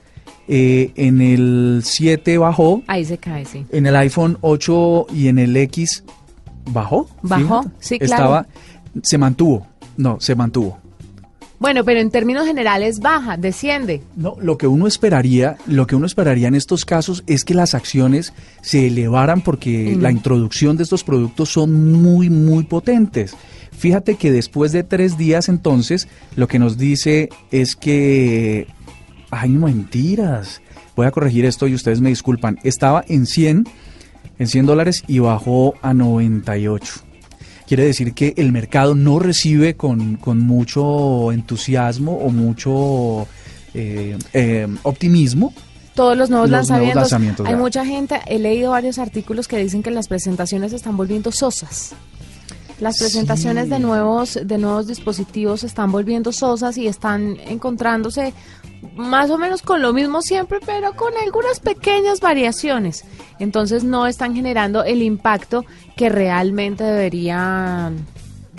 Eh, 0.49 0.93
en 0.95 1.21
el 1.21 1.83
7 1.85 2.39
bajó. 2.39 2.83
Ahí 2.87 3.05
se 3.05 3.19
cae, 3.19 3.45
sí. 3.45 3.67
En 3.71 3.87
el 3.87 3.97
iPhone 3.97 4.39
8 4.41 5.09
y 5.13 5.29
en 5.29 5.41
el 5.41 5.57
X 5.57 6.05
bajó. 6.67 7.09
Bajó, 7.23 7.63
fíjate. 7.63 7.77
sí, 7.81 7.99
claro. 7.99 8.23
Estaba, 8.23 8.47
se 9.03 9.19
mantuvo. 9.19 9.67
No, 9.97 10.21
se 10.21 10.35
mantuvo. 10.35 10.79
Bueno, 11.59 11.85
pero 11.85 12.01
en 12.01 12.11
términos 12.11 12.47
generales 12.47 13.01
baja, 13.01 13.39
desciende. 13.39 14.03
No, 14.15 14.37
lo 14.41 14.59
que 14.59 14.67
uno 14.67 14.87
esperaría, 14.87 15.57
lo 15.67 15.87
que 15.87 15.97
uno 15.97 16.05
esperaría 16.05 16.49
en 16.49 16.55
estos 16.55 16.85
casos 16.85 17.25
es 17.27 17.45
que 17.45 17.55
las 17.55 17.75
acciones 17.75 18.35
se 18.61 18.89
elevaran 18.89 19.41
porque 19.41 19.97
la 19.99 20.11
introducción 20.11 20.77
de 20.77 20.83
estos 20.83 21.03
productos 21.03 21.49
son 21.51 22.03
muy, 22.03 22.29
muy 22.29 22.65
potentes. 22.65 23.35
Fíjate 23.73 24.17
que 24.17 24.33
después 24.33 24.73
de 24.73 24.83
tres 24.83 25.17
días 25.17 25.49
entonces, 25.49 26.09
lo 26.35 26.47
que 26.47 26.59
nos 26.59 26.77
dice 26.77 27.31
es 27.51 27.75
que... 27.75 28.67
Ay, 29.31 29.51
mentiras. 29.51 30.61
Voy 30.95 31.07
a 31.07 31.11
corregir 31.11 31.45
esto 31.45 31.67
y 31.67 31.75
ustedes 31.75 32.01
me 32.01 32.11
disculpan. 32.11 32.59
Estaba 32.65 33.05
en 33.09 33.27
100, 33.27 33.65
en 34.39 34.47
100 34.47 34.67
dólares 34.67 35.03
y 35.07 35.19
bajó 35.19 35.75
a 35.83 35.95
98. 35.95 36.93
Quiere 37.67 37.85
decir 37.85 38.15
que 38.15 38.33
el 38.37 38.53
mercado 38.53 38.95
no 38.95 39.19
recibe 39.19 39.75
con, 39.77 40.17
con 40.17 40.39
mucho 40.41 41.33
entusiasmo 41.33 42.17
o 42.19 42.31
mucho 42.31 43.27
eh, 43.75 44.17
eh, 44.33 44.69
optimismo 44.85 45.53
Todos 45.95 46.17
los 46.17 46.31
nuevos, 46.31 46.49
Los 46.49 46.69
nuevos 46.69 46.69
lanzamientos. 46.69 47.03
lanzamientos, 47.03 47.47
Hay 47.47 47.53
ya. 47.55 47.59
mucha 47.59 47.85
gente, 47.85 48.21
he 48.27 48.39
leído 48.39 48.71
varios 48.71 48.99
artículos 48.99 49.49
que 49.49 49.59
dicen 49.59 49.83
que 49.83 49.91
las 49.91 50.07
presentaciones 50.09 50.71
se 50.71 50.77
están 50.77 50.97
volviendo 50.97 51.33
sosas. 51.33 51.95
Las 52.81 52.99
presentaciones 52.99 53.65
Sí. 53.65 53.71
de 53.71 53.79
nuevos 53.79 54.39
de 54.43 54.59
nuevos 54.59 54.87
dispositivos 54.87 55.61
se 55.61 55.67
están 55.67 55.91
volviendo 55.91 56.31
sosas 56.33 56.77
y 56.77 56.87
están 56.89 57.39
encontrándose 57.47 58.35
más 58.95 59.31
o 59.31 59.39
menos 59.39 59.63
con 59.63 59.81
lo 59.81 59.93
mismo 59.95 60.21
siempre, 60.21 60.59
pero 60.65 60.95
con 60.95 61.13
algunas 61.17 61.61
pequeñas 61.61 62.21
variaciones. 62.21 63.05
Entonces 63.39 63.83
no 63.83 64.07
están 64.07 64.35
generando 64.35 64.85
el 64.85 65.03
impacto 65.03 65.65
que 65.97 66.11
realmente 66.11 66.85
deberían 66.85 68.05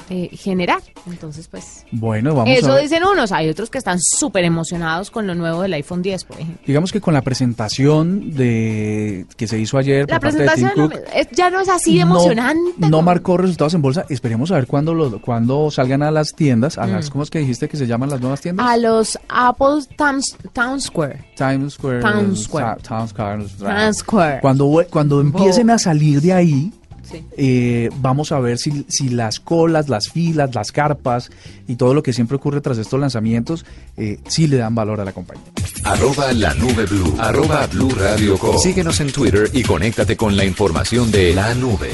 eh, 0.09 0.29
generar. 0.33 0.81
Entonces, 1.05 1.47
pues 1.47 1.85
Bueno, 1.91 2.33
vamos 2.35 2.55
eso 2.57 2.71
a 2.71 2.75
ver. 2.75 2.83
dicen 2.83 3.03
unos. 3.03 3.31
Hay 3.31 3.49
otros 3.49 3.69
que 3.69 3.77
están 3.77 3.99
súper 3.99 4.43
emocionados 4.45 5.11
con 5.11 5.27
lo 5.27 5.35
nuevo 5.35 5.61
del 5.61 5.73
iPhone 5.73 6.01
10, 6.01 6.23
por 6.23 6.37
ejemplo. 6.39 6.61
Digamos 6.65 6.91
que 6.91 7.01
con 7.01 7.13
la 7.13 7.21
presentación 7.21 8.31
de 8.35 9.25
que 9.35 9.47
se 9.47 9.59
hizo 9.59 9.77
ayer 9.77 10.05
La 10.09 10.19
por 10.19 10.29
parte 10.31 10.43
de 10.43 10.49
Tim 10.49 10.63
presentación 10.75 11.03
es- 11.13 11.27
ya 11.31 11.49
no 11.49 11.59
es 11.59 11.69
así 11.69 11.95
de 11.95 12.01
emocionante. 12.01 12.89
No, 12.89 13.01
marcó 13.01 13.37
resultados 13.37 13.73
en 13.73 13.81
bolsa. 13.81 14.05
Esperemos 14.09 14.51
a 14.51 14.55
ver 14.55 14.67
cuándo 14.67 14.93
lo, 14.93 15.19
cuándo 15.21 15.69
salgan 15.71 16.03
a 16.03 16.11
las 16.11 16.33
tiendas, 16.33 16.77
a 16.77 16.85
Mm. 16.87 16.91
las 16.91 17.09
¿cómo 17.09 17.23
es 17.23 17.29
que 17.29 17.39
dijiste 17.39 17.67
que 17.67 17.77
se 17.77 17.87
llaman 17.87 18.09
las 18.09 18.21
nuevas 18.21 18.41
tiendas? 18.41 18.65
a 18.67 18.77
los 18.77 19.17
Apple 19.29 19.83
Town, 19.97 20.21
Town 20.53 20.79
Square. 20.81 21.25
Times 21.35 21.73
Square. 21.73 22.01
Town 22.01 22.35
Square. 22.35 22.81
Town 22.81 23.07
Square. 23.09 23.45
Town 23.59 23.93
Square. 23.93 24.39
Cuando 24.41 24.67
vue- 24.67 24.87
cuando 24.89 25.21
empiecen 25.21 25.69
a 25.69 25.77
salir 25.77 26.21
de 26.21 26.33
ahí, 26.33 26.71
Sí. 27.09 27.23
eh, 27.37 27.89
vamos 28.01 28.31
a 28.31 28.39
ver 28.39 28.57
si, 28.57 28.85
si 28.89 29.09
las 29.09 29.39
colas, 29.39 29.87
las 29.89 30.09
filas, 30.09 30.53
las 30.53 30.71
carpas 30.71 31.29
y 31.67 31.75
todo 31.75 31.93
lo 31.93 32.03
que 32.03 32.13
siempre 32.13 32.37
ocurre 32.37 32.61
tras 32.61 32.77
estos 32.77 32.99
lanzamientos, 32.99 33.65
eh, 33.95 34.19
sí 34.27 34.47
le 34.47 34.57
dan 34.57 34.75
valor 34.75 34.99
a 34.99 35.05
la 35.05 35.13
compañía. 35.13 35.45
Arroba 35.83 36.33
la 36.33 36.53
nube 36.55 36.85
blue. 36.85 37.15
Arroba 37.19 37.65
blue 37.67 37.89
radio 37.97 38.37
com. 38.37 38.57
Síguenos 38.57 38.99
en 38.99 39.11
Twitter 39.11 39.49
y 39.53 39.63
conéctate 39.63 40.17
con 40.17 40.35
la 40.35 40.43
información 40.45 41.11
de 41.11 41.33
la 41.33 41.53
nube. 41.55 41.91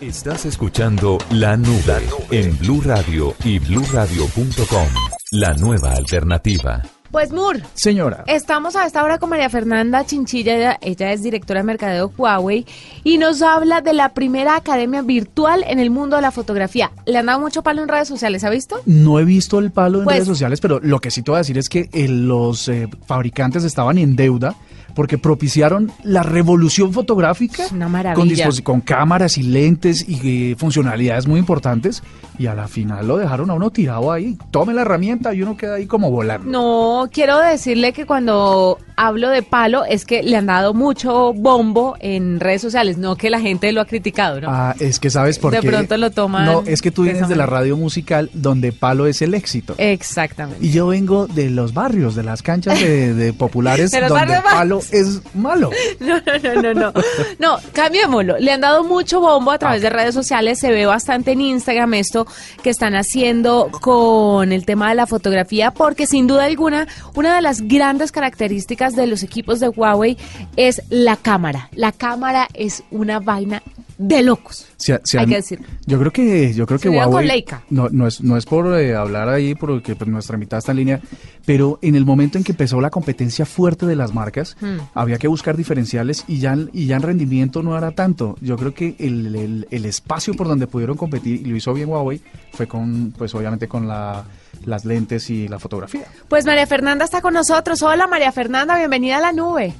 Estás 0.00 0.46
escuchando 0.46 1.18
La 1.30 1.56
Nube, 1.56 2.02
en 2.32 2.58
Blue 2.58 2.80
Radio 2.84 3.36
y 3.44 3.60
bluradio.com. 3.60 4.88
La 5.30 5.54
nueva 5.54 5.92
alternativa. 5.92 6.82
Pues 7.12 7.30
Mur, 7.30 7.60
Señora, 7.74 8.24
estamos 8.26 8.74
a 8.74 8.86
esta 8.86 9.04
hora 9.04 9.18
con 9.18 9.28
María 9.28 9.50
Fernanda 9.50 10.06
Chinchilla, 10.06 10.56
ella, 10.56 10.78
ella 10.80 11.12
es 11.12 11.22
directora 11.22 11.60
de 11.60 11.64
mercadeo 11.64 12.10
Huawei 12.16 12.64
y 13.04 13.18
nos 13.18 13.42
habla 13.42 13.82
de 13.82 13.92
la 13.92 14.14
primera 14.14 14.56
academia 14.56 15.02
virtual 15.02 15.62
en 15.68 15.78
el 15.78 15.90
mundo 15.90 16.16
de 16.16 16.22
la 16.22 16.30
fotografía. 16.30 16.90
Le 17.04 17.18
han 17.18 17.26
dado 17.26 17.38
mucho 17.38 17.62
palo 17.62 17.82
en 17.82 17.88
redes 17.88 18.08
sociales, 18.08 18.44
¿ha 18.44 18.50
visto? 18.50 18.80
no 18.86 19.18
he 19.18 19.24
visto 19.26 19.58
el 19.58 19.70
palo 19.72 19.98
en 19.98 20.04
Pues- 20.04 20.16
redes 20.16 20.28
sociales, 20.28 20.60
pero 20.62 20.80
lo 20.80 21.00
que 21.00 21.10
sí 21.10 21.20
te 21.22 21.30
voy 21.30 21.36
a 21.36 21.40
decir 21.42 21.58
es 21.58 21.68
que 21.68 21.90
eh, 21.92 22.08
los 22.08 22.66
eh, 22.68 22.88
fabricantes 23.06 23.64
estaban 23.64 23.98
en 23.98 24.16
deuda 24.16 24.56
porque 24.94 25.18
propiciaron 25.18 25.90
la 26.02 26.22
revolución 26.22 26.92
fotográfica 26.92 27.64
Es 27.64 27.72
una 27.72 28.14
con, 28.14 28.28
con 28.62 28.80
cámaras 28.80 29.38
y 29.38 29.42
lentes 29.42 30.06
y 30.08 30.52
eh, 30.52 30.56
funcionalidades 30.56 31.26
muy 31.26 31.38
importantes 31.38 32.02
y 32.42 32.48
a 32.48 32.54
la 32.56 32.66
final 32.66 33.06
lo 33.06 33.18
dejaron 33.18 33.50
a 33.50 33.54
uno 33.54 33.70
tirado 33.70 34.10
ahí. 34.10 34.36
Tome 34.50 34.74
la 34.74 34.82
herramienta 34.82 35.32
y 35.32 35.42
uno 35.42 35.56
queda 35.56 35.76
ahí 35.76 35.86
como 35.86 36.10
volando. 36.10 36.50
No, 36.50 37.08
quiero 37.12 37.38
decirle 37.38 37.92
que 37.92 38.04
cuando 38.04 38.78
hablo 38.96 39.30
de 39.30 39.42
palo 39.44 39.84
es 39.84 40.04
que 40.04 40.24
le 40.24 40.36
han 40.36 40.46
dado 40.46 40.74
mucho 40.74 41.32
bombo 41.32 41.94
en 42.00 42.40
redes 42.40 42.60
sociales, 42.60 42.98
no 42.98 43.14
que 43.14 43.30
la 43.30 43.38
gente 43.40 43.70
lo 43.70 43.80
ha 43.80 43.84
criticado, 43.84 44.40
¿no? 44.40 44.48
Ah, 44.50 44.74
es 44.80 44.98
que 44.98 45.08
sabes 45.08 45.38
por 45.38 45.52
De 45.52 45.60
qué. 45.60 45.68
pronto 45.68 45.96
lo 45.96 46.10
toman 46.10 46.44
No, 46.44 46.62
es 46.66 46.82
que 46.82 46.90
tú 46.90 47.04
de 47.04 47.12
vienes 47.12 47.28
de 47.28 47.36
la 47.36 47.46
radio 47.46 47.76
musical 47.76 48.28
donde 48.32 48.72
palo 48.72 49.06
es 49.06 49.22
el 49.22 49.34
éxito. 49.34 49.76
Exactamente. 49.78 50.64
Y 50.66 50.72
yo 50.72 50.88
vengo 50.88 51.28
de 51.28 51.48
los 51.48 51.72
barrios, 51.74 52.16
de 52.16 52.24
las 52.24 52.42
canchas 52.42 52.80
de, 52.80 53.14
de 53.14 53.32
populares, 53.44 53.92
De 53.92 54.00
donde 54.00 54.40
palo 54.42 54.80
es 54.90 55.20
malo. 55.34 55.70
No, 56.00 56.16
no, 56.16 56.38
no, 56.42 56.62
no, 56.62 56.74
no. 56.74 56.92
No, 57.38 57.56
cambiémoslo. 57.72 58.38
Le 58.38 58.50
han 58.50 58.60
dado 58.60 58.82
mucho 58.82 59.20
bombo 59.20 59.52
a 59.52 59.58
través 59.58 59.80
de 59.82 59.90
redes 59.90 60.14
sociales. 60.14 60.58
Se 60.58 60.70
ve 60.72 60.86
bastante 60.86 61.32
en 61.32 61.40
Instagram 61.40 61.94
esto 61.94 62.26
que 62.62 62.70
están 62.70 62.94
haciendo 62.94 63.70
con 63.80 64.52
el 64.52 64.64
tema 64.64 64.88
de 64.88 64.94
la 64.94 65.06
fotografía, 65.06 65.70
porque 65.70 66.06
sin 66.06 66.26
duda 66.26 66.44
alguna, 66.44 66.86
una 67.14 67.34
de 67.34 67.42
las 67.42 67.62
grandes 67.62 68.12
características 68.12 68.94
de 68.94 69.06
los 69.06 69.22
equipos 69.22 69.60
de 69.60 69.68
Huawei 69.68 70.16
es 70.56 70.82
la 70.90 71.16
cámara. 71.16 71.68
La 71.72 71.92
cámara 71.92 72.48
es 72.54 72.82
una 72.90 73.20
vaina 73.20 73.62
de 73.98 74.22
locos. 74.22 74.66
Se- 74.82 75.00
se 75.04 75.18
Hay 75.18 75.24
han- 75.24 75.30
que 75.30 75.36
decirlo. 75.36 75.66
Yo 75.86 75.98
creo 75.98 76.10
que 76.12 76.52
yo 76.54 76.66
creo 76.66 76.78
Se 76.78 76.82
que 76.84 76.88
vieron 76.90 77.06
con 77.06 77.14
Huawei 77.14 77.28
Leica. 77.28 77.62
no 77.70 77.88
no 77.90 78.06
es 78.06 78.20
no 78.20 78.36
es 78.36 78.44
por 78.46 78.66
eh, 78.78 78.94
hablar 78.96 79.28
ahí 79.28 79.54
porque 79.54 79.94
pues, 79.94 80.10
nuestra 80.10 80.36
mitad 80.36 80.58
está 80.58 80.72
en 80.72 80.78
línea, 80.78 81.00
pero 81.46 81.78
en 81.82 81.94
el 81.94 82.04
momento 82.04 82.36
en 82.38 82.44
que 82.44 82.52
empezó 82.52 82.80
la 82.80 82.90
competencia 82.90 83.46
fuerte 83.46 83.86
de 83.86 83.96
las 83.96 84.12
marcas, 84.12 84.56
Hmm. 84.60 84.78
había 84.94 85.18
que 85.18 85.28
buscar 85.28 85.56
diferenciales 85.56 86.24
y 86.26 86.38
ya 86.38 86.56
y 86.72 86.86
ya 86.86 86.96
en 86.96 87.02
rendimiento 87.02 87.62
no 87.62 87.76
era 87.78 87.92
tanto. 87.92 88.36
Yo 88.40 88.56
creo 88.56 88.74
que 88.74 88.96
el, 88.98 89.34
el- 89.36 89.66
el 89.70 89.84
espacio 89.86 90.34
por 90.34 90.48
donde 90.48 90.66
pudieron 90.66 90.96
competir 90.96 91.40
y 91.40 91.44
lo 91.44 91.56
hizo 91.56 91.72
bien 91.72 91.88
Huawei 91.88 92.20
fue 92.52 92.66
con 92.66 93.12
pues 93.16 93.34
obviamente 93.34 93.68
con 93.68 93.86
la 93.86 94.24
las 94.66 94.84
lentes 94.84 95.28
y 95.30 95.48
la 95.48 95.58
fotografía. 95.58 96.04
Pues 96.28 96.44
María 96.44 96.66
Fernanda 96.66 97.04
está 97.04 97.20
con 97.20 97.34
nosotros. 97.34 97.82
Hola 97.82 98.06
María 98.06 98.30
Fernanda, 98.32 98.76
bienvenida 98.78 99.18
a 99.18 99.20
la 99.20 99.32
nube. 99.32 99.72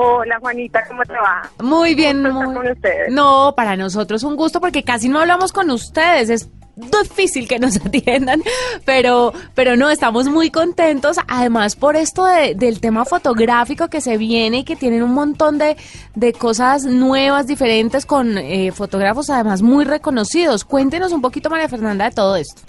Hola 0.00 0.38
Juanita, 0.40 0.84
¿cómo 0.86 1.02
te 1.02 1.12
va? 1.14 1.50
Muy 1.60 1.96
bien, 1.96 2.18
estar 2.24 2.32
muy- 2.46 2.54
con 2.54 2.70
ustedes. 2.70 3.10
No, 3.12 3.52
para 3.56 3.74
nosotros 3.76 4.22
un 4.22 4.36
gusto 4.36 4.60
porque 4.60 4.84
casi 4.84 5.08
no 5.08 5.18
hablamos 5.18 5.52
con 5.52 5.70
ustedes. 5.70 6.30
Es 6.30 6.48
difícil 6.76 7.48
que 7.48 7.58
nos 7.58 7.76
atiendan, 7.84 8.40
pero, 8.84 9.32
pero 9.56 9.74
no, 9.76 9.90
estamos 9.90 10.28
muy 10.28 10.52
contentos. 10.52 11.16
Además, 11.26 11.74
por 11.74 11.96
esto 11.96 12.24
de- 12.26 12.54
del 12.54 12.80
tema 12.80 13.04
fotográfico 13.06 13.88
que 13.88 14.00
se 14.00 14.16
viene 14.18 14.58
y 14.58 14.64
que 14.64 14.76
tienen 14.76 15.02
un 15.02 15.14
montón 15.14 15.58
de, 15.58 15.76
de 16.14 16.32
cosas 16.32 16.84
nuevas, 16.84 17.48
diferentes, 17.48 18.06
con 18.06 18.38
eh, 18.38 18.70
fotógrafos 18.70 19.30
además 19.30 19.62
muy 19.62 19.84
reconocidos. 19.84 20.64
Cuéntenos 20.64 21.10
un 21.10 21.22
poquito, 21.22 21.50
María 21.50 21.68
Fernanda, 21.68 22.04
de 22.04 22.14
todo 22.14 22.36
esto. 22.36 22.62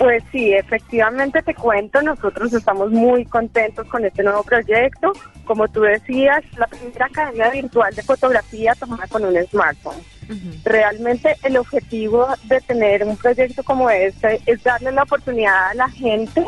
Pues 0.00 0.24
sí, 0.32 0.54
efectivamente 0.54 1.42
te 1.42 1.54
cuento, 1.54 2.00
nosotros 2.00 2.54
estamos 2.54 2.90
muy 2.90 3.26
contentos 3.26 3.86
con 3.86 4.02
este 4.02 4.22
nuevo 4.22 4.42
proyecto. 4.42 5.12
Como 5.44 5.68
tú 5.68 5.82
decías, 5.82 6.42
la 6.56 6.66
primera 6.68 7.04
academia 7.04 7.50
virtual 7.50 7.94
de 7.94 8.02
fotografía 8.02 8.74
tomada 8.74 9.06
con 9.08 9.26
un 9.26 9.36
smartphone. 9.48 10.02
Realmente 10.64 11.36
el 11.42 11.58
objetivo 11.58 12.26
de 12.44 12.62
tener 12.62 13.04
un 13.04 13.14
proyecto 13.18 13.62
como 13.62 13.90
este 13.90 14.40
es 14.46 14.62
darle 14.62 14.90
la 14.90 15.02
oportunidad 15.02 15.68
a 15.68 15.74
la 15.74 15.90
gente 15.90 16.46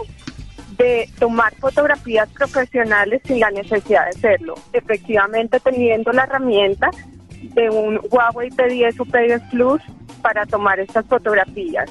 de 0.79 1.11
tomar 1.19 1.55
fotografías 1.57 2.31
profesionales 2.31 3.21
sin 3.27 3.39
la 3.39 3.51
necesidad 3.51 4.05
de 4.05 4.17
hacerlo. 4.17 4.55
Efectivamente 4.73 5.61
teniendo 5.61 6.11
la 6.13 6.23
herramienta 6.23 6.91
de 7.43 7.69
un 7.69 8.01
Huawei 8.11 8.49
P10 8.49 8.99
o 8.99 9.05
P10 9.05 9.51
Plus 9.51 9.83
para 10.23 10.47
tomar 10.47 10.81
estas 10.81 11.05
fotografías. 11.05 11.91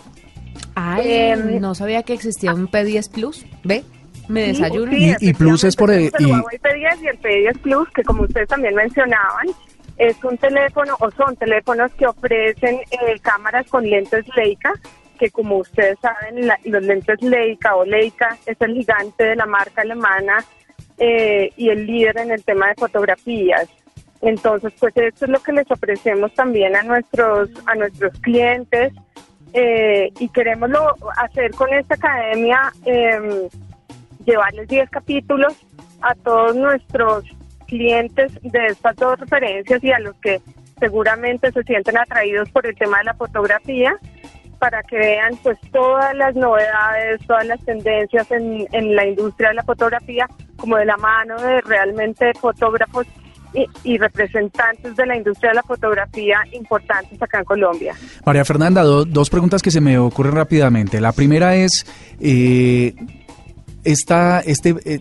Ay, 0.83 1.11
Em, 1.13 1.59
no 1.59 1.75
sabía 1.75 2.03
que 2.03 2.13
existía 2.13 2.53
un 2.53 2.67
P10 2.69 3.09
Plus. 3.11 3.45
¿Ve? 3.63 3.83
Me 4.27 4.45
Sí, 4.45 4.51
desayuno. 4.61 4.91
sí, 4.91 5.13
Y- 5.19 5.29
y 5.29 5.33
Plus 5.33 5.63
es 5.63 5.75
por, 5.75 5.89
y- 5.91 6.05
El 6.17 6.25
Huawei 6.27 6.57
P10 6.59 7.01
y 7.03 7.07
el 7.07 7.19
P10 7.19 7.57
Plus, 7.59 7.89
que 7.89 8.03
como 8.03 8.23
ustedes 8.23 8.47
también 8.47 8.75
mencionaban, 8.75 9.47
es 9.97 10.15
un 10.23 10.38
teléfono 10.38 10.95
o 11.00 11.11
son 11.11 11.35
teléfonos 11.35 11.91
que 11.93 12.07
ofrecen 12.07 12.75
eh, 12.91 13.19
cámaras 13.21 13.67
con 13.67 13.83
lentes 13.88 14.25
Leica, 14.35 14.73
que 15.19 15.29
como 15.29 15.57
ustedes 15.57 15.97
saben, 16.01 16.47
los 16.65 16.81
lentes 16.83 17.21
Leica 17.21 17.75
o 17.75 17.85
Leica 17.85 18.38
es 18.45 18.57
el 18.61 18.73
gigante 18.73 19.23
de 19.23 19.35
la 19.35 19.45
marca 19.45 19.81
alemana 19.81 20.43
eh, 20.97 21.51
y 21.57 21.69
el 21.69 21.85
líder 21.85 22.17
en 22.17 22.31
el 22.31 22.43
tema 22.43 22.67
de 22.69 22.75
fotografías. 22.75 23.67
Entonces, 24.21 24.71
pues 24.79 24.95
esto 24.97 25.25
es 25.25 25.31
lo 25.31 25.41
que 25.41 25.51
les 25.51 25.69
ofrecemos 25.69 26.33
también 26.35 26.75
a 26.75 26.83
nuestros 26.83 27.50
a 27.65 27.75
nuestros 27.75 28.13
clientes 28.21 28.93
eh, 29.53 30.12
y 30.20 30.29
queremos 30.29 30.70
hacer 31.17 31.51
con 31.51 31.74
esta 31.74 31.96
academia 31.96 32.72
em, 32.86 33.50
llevarles 34.25 34.67
10 34.67 34.89
capítulos 34.89 35.53
a 36.01 36.15
todos 36.15 36.55
nuestros 36.55 37.25
clientes 37.67 38.31
de 38.41 38.67
estas 38.67 38.96
dos 38.96 39.20
referencias 39.20 39.84
y 39.84 39.91
a 39.91 40.00
los 40.00 40.15
que 40.15 40.41
seguramente 40.79 41.51
se 41.51 41.63
sienten 41.63 41.98
atraídos 41.98 42.50
por 42.50 42.65
el 42.65 42.75
tema 42.75 43.00
de 43.00 43.05
la 43.05 43.13
fotografía 43.13 43.96
para 44.60 44.84
que 44.84 44.98
vean 44.98 45.36
pues 45.41 45.58
todas 45.72 46.15
las 46.15 46.36
novedades, 46.36 47.20
todas 47.25 47.46
las 47.46 47.63
tendencias 47.65 48.29
en, 48.31 48.67
en 48.72 48.96
la 48.96 49.05
industria 49.05 49.50
de 49.50 49.55
la 49.55 49.63
fotografía 49.63 50.27
como 50.55 50.77
de 50.77 50.86
la 50.86 50.98
mano 50.98 51.41
de 51.41 51.62
realmente 51.62 52.31
fotógrafos 52.36 53.08
y, 53.84 53.98
representantes 53.98 54.96
de 54.96 55.05
la 55.05 55.15
industria 55.15 55.51
de 55.51 55.55
la 55.55 55.63
fotografía 55.63 56.39
importantes 56.53 57.22
acá 57.22 57.39
en 57.39 57.46
Colombia. 57.46 57.96
María 58.25 58.46
Fernanda, 58.46 58.84
dos 58.84 59.29
preguntas 59.29 59.62
que 59.62 59.72
se 59.72 59.81
me 59.81 59.98
ocurren 59.98 60.36
rápidamente. 60.36 61.01
La 61.01 61.12
primera 61.12 61.55
es, 61.55 61.86
eh, 62.20 62.96
está, 63.83 64.41
este, 64.41 64.75
eh, 64.85 65.00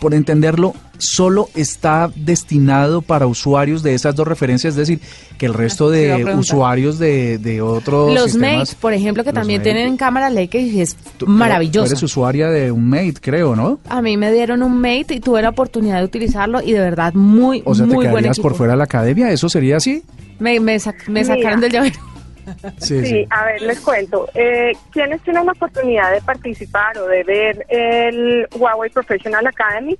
por 0.00 0.14
entenderlo, 0.14 0.74
solo 0.98 1.48
está 1.54 2.10
destinado 2.14 3.02
para 3.02 3.26
usuarios 3.26 3.82
de 3.82 3.94
esas 3.94 4.14
dos 4.14 4.26
referencias, 4.26 4.72
es 4.72 4.76
decir, 4.76 5.00
que 5.38 5.46
el 5.46 5.54
resto 5.54 5.90
de 5.90 6.24
usuarios 6.36 6.98
de, 6.98 7.38
de 7.38 7.62
otros 7.62 8.12
Los 8.14 8.36
Mate, 8.36 8.72
por 8.80 8.92
ejemplo, 8.92 9.24
que 9.24 9.32
también 9.32 9.62
tienen 9.62 9.96
cámara 9.96 10.30
Leica 10.30 10.58
y 10.58 10.80
es 10.80 10.96
maravilloso. 11.26 11.86
Tú 11.86 11.92
eres 11.92 12.02
usuaria 12.02 12.48
de 12.48 12.70
un 12.70 12.88
Mate, 12.88 13.14
creo, 13.20 13.56
¿no? 13.56 13.78
A 13.88 14.02
mí 14.02 14.16
me 14.16 14.32
dieron 14.32 14.62
un 14.62 14.80
Mate 14.80 15.14
y 15.14 15.20
tuve 15.20 15.42
la 15.42 15.50
oportunidad 15.50 15.98
de 15.98 16.04
utilizarlo 16.04 16.60
y 16.62 16.72
de 16.72 16.80
verdad 16.80 17.14
muy, 17.14 17.62
o 17.64 17.74
sea, 17.74 17.86
muy 17.86 18.06
¿te 18.06 18.42
por 18.42 18.54
fuera 18.54 18.74
de 18.74 18.78
la 18.78 18.84
academia? 18.84 19.30
¿Eso 19.30 19.48
sería 19.48 19.76
así? 19.78 20.02
Me, 20.38 20.58
me, 20.60 20.78
me 21.08 21.24
sacaron 21.24 21.60
del 21.60 21.72
llavero. 21.72 22.09
Sí, 22.78 23.26
a 23.30 23.44
ver, 23.44 23.62
les 23.62 23.80
cuento. 23.80 24.28
Eh, 24.34 24.72
¿Quiénes 24.90 25.22
tienen 25.22 25.46
la 25.46 25.52
oportunidad 25.52 26.12
de 26.12 26.20
participar 26.20 26.96
o 26.98 27.06
de 27.06 27.22
ver 27.24 27.66
el 27.68 28.48
Huawei 28.54 28.90
Professional 28.90 29.46
Academy? 29.46 29.98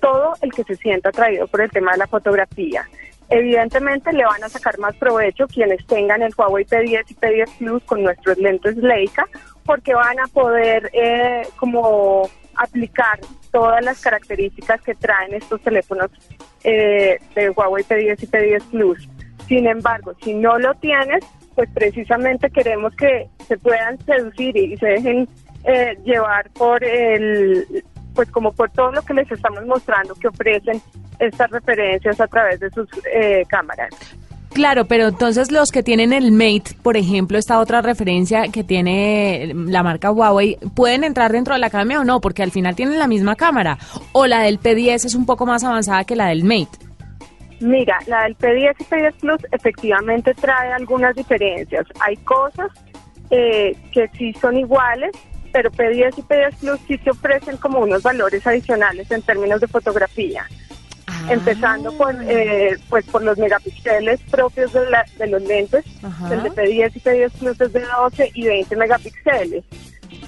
Todo 0.00 0.34
el 0.42 0.52
que 0.52 0.64
se 0.64 0.76
sienta 0.76 1.08
atraído 1.08 1.46
por 1.46 1.60
el 1.60 1.70
tema 1.70 1.92
de 1.92 1.98
la 1.98 2.06
fotografía. 2.06 2.86
Evidentemente 3.30 4.12
le 4.12 4.24
van 4.24 4.44
a 4.44 4.48
sacar 4.48 4.78
más 4.78 4.94
provecho 4.96 5.46
quienes 5.46 5.86
tengan 5.86 6.22
el 6.22 6.34
Huawei 6.36 6.64
P10 6.64 7.04
y 7.08 7.14
P10 7.14 7.58
Plus 7.58 7.82
con 7.84 8.02
nuestros 8.02 8.36
lentes 8.38 8.76
Leica, 8.76 9.26
porque 9.64 9.94
van 9.94 10.20
a 10.20 10.26
poder 10.26 10.90
eh, 10.92 11.46
como 11.56 12.28
aplicar 12.56 13.18
todas 13.50 13.84
las 13.84 14.00
características 14.00 14.80
que 14.82 14.94
traen 14.94 15.34
estos 15.34 15.60
teléfonos 15.62 16.10
eh, 16.64 17.18
de 17.34 17.50
Huawei 17.50 17.84
P10 17.84 18.22
y 18.22 18.26
P10 18.26 18.62
Plus. 18.70 19.08
Sin 19.48 19.66
embargo, 19.66 20.14
si 20.22 20.34
no 20.34 20.58
lo 20.58 20.74
tienes, 20.74 21.24
pues 21.54 21.68
precisamente 21.72 22.50
queremos 22.50 22.94
que 22.96 23.28
se 23.46 23.56
puedan 23.58 23.98
seducir 24.04 24.56
y 24.56 24.76
se 24.76 24.86
dejen 24.86 25.28
eh, 25.64 25.96
llevar 26.04 26.50
por 26.50 26.82
el, 26.84 27.84
pues 28.14 28.30
como 28.30 28.52
por 28.52 28.70
todo 28.70 28.92
lo 28.92 29.02
que 29.02 29.14
les 29.14 29.30
estamos 29.30 29.64
mostrando 29.66 30.14
que 30.14 30.28
ofrecen 30.28 30.80
estas 31.18 31.50
referencias 31.50 32.20
a 32.20 32.26
través 32.26 32.60
de 32.60 32.70
sus 32.70 32.88
eh, 33.12 33.42
cámaras. 33.48 33.90
Claro, 34.54 34.84
pero 34.84 35.08
entonces 35.08 35.50
los 35.50 35.72
que 35.72 35.82
tienen 35.82 36.12
el 36.12 36.30
Mate, 36.30 36.76
por 36.80 36.96
ejemplo, 36.96 37.38
esta 37.38 37.58
otra 37.58 37.82
referencia 37.82 38.44
que 38.52 38.62
tiene 38.62 39.52
la 39.52 39.82
marca 39.82 40.12
Huawei, 40.12 40.58
¿pueden 40.76 41.02
entrar 41.02 41.32
dentro 41.32 41.54
de 41.54 41.60
la 41.60 41.70
cámara 41.70 42.00
o 42.00 42.04
no? 42.04 42.20
Porque 42.20 42.44
al 42.44 42.52
final 42.52 42.76
tienen 42.76 43.00
la 43.00 43.08
misma 43.08 43.34
cámara. 43.34 43.78
O 44.12 44.28
la 44.28 44.42
del 44.42 44.60
P10 44.60 45.06
es 45.06 45.16
un 45.16 45.26
poco 45.26 45.44
más 45.44 45.64
avanzada 45.64 46.04
que 46.04 46.14
la 46.14 46.28
del 46.28 46.44
Mate. 46.44 46.83
Mira, 47.64 47.98
la 48.06 48.24
del 48.24 48.36
P10 48.36 48.74
y 48.78 48.84
P10 48.84 49.14
Plus 49.20 49.40
efectivamente 49.50 50.34
trae 50.34 50.70
algunas 50.70 51.16
diferencias. 51.16 51.86
Hay 52.00 52.18
cosas 52.18 52.70
eh, 53.30 53.74
que 53.90 54.06
sí 54.18 54.34
son 54.34 54.58
iguales, 54.58 55.12
pero 55.50 55.70
P10 55.70 56.12
y 56.18 56.22
P10 56.22 56.56
Plus 56.60 56.80
sí 56.86 56.98
se 56.98 57.08
ofrecen 57.08 57.56
como 57.56 57.78
unos 57.78 58.02
valores 58.02 58.46
adicionales 58.46 59.10
en 59.10 59.22
términos 59.22 59.62
de 59.62 59.68
fotografía. 59.68 60.46
Ah. 61.06 61.28
Empezando 61.30 61.90
por, 61.96 62.14
eh, 62.28 62.76
pues 62.90 63.06
por 63.06 63.22
los 63.22 63.38
megapíxeles 63.38 64.20
propios 64.30 64.70
de, 64.74 64.84
de 65.16 65.26
los 65.26 65.42
lentes. 65.42 65.86
El 66.30 66.42
de 66.42 66.50
P10 66.50 66.92
y 66.96 67.00
P10 67.00 67.30
Plus 67.30 67.60
es 67.62 67.72
de 67.72 67.80
12 67.80 68.30
y 68.34 68.46
20 68.46 68.76
megapíxeles. 68.76 69.64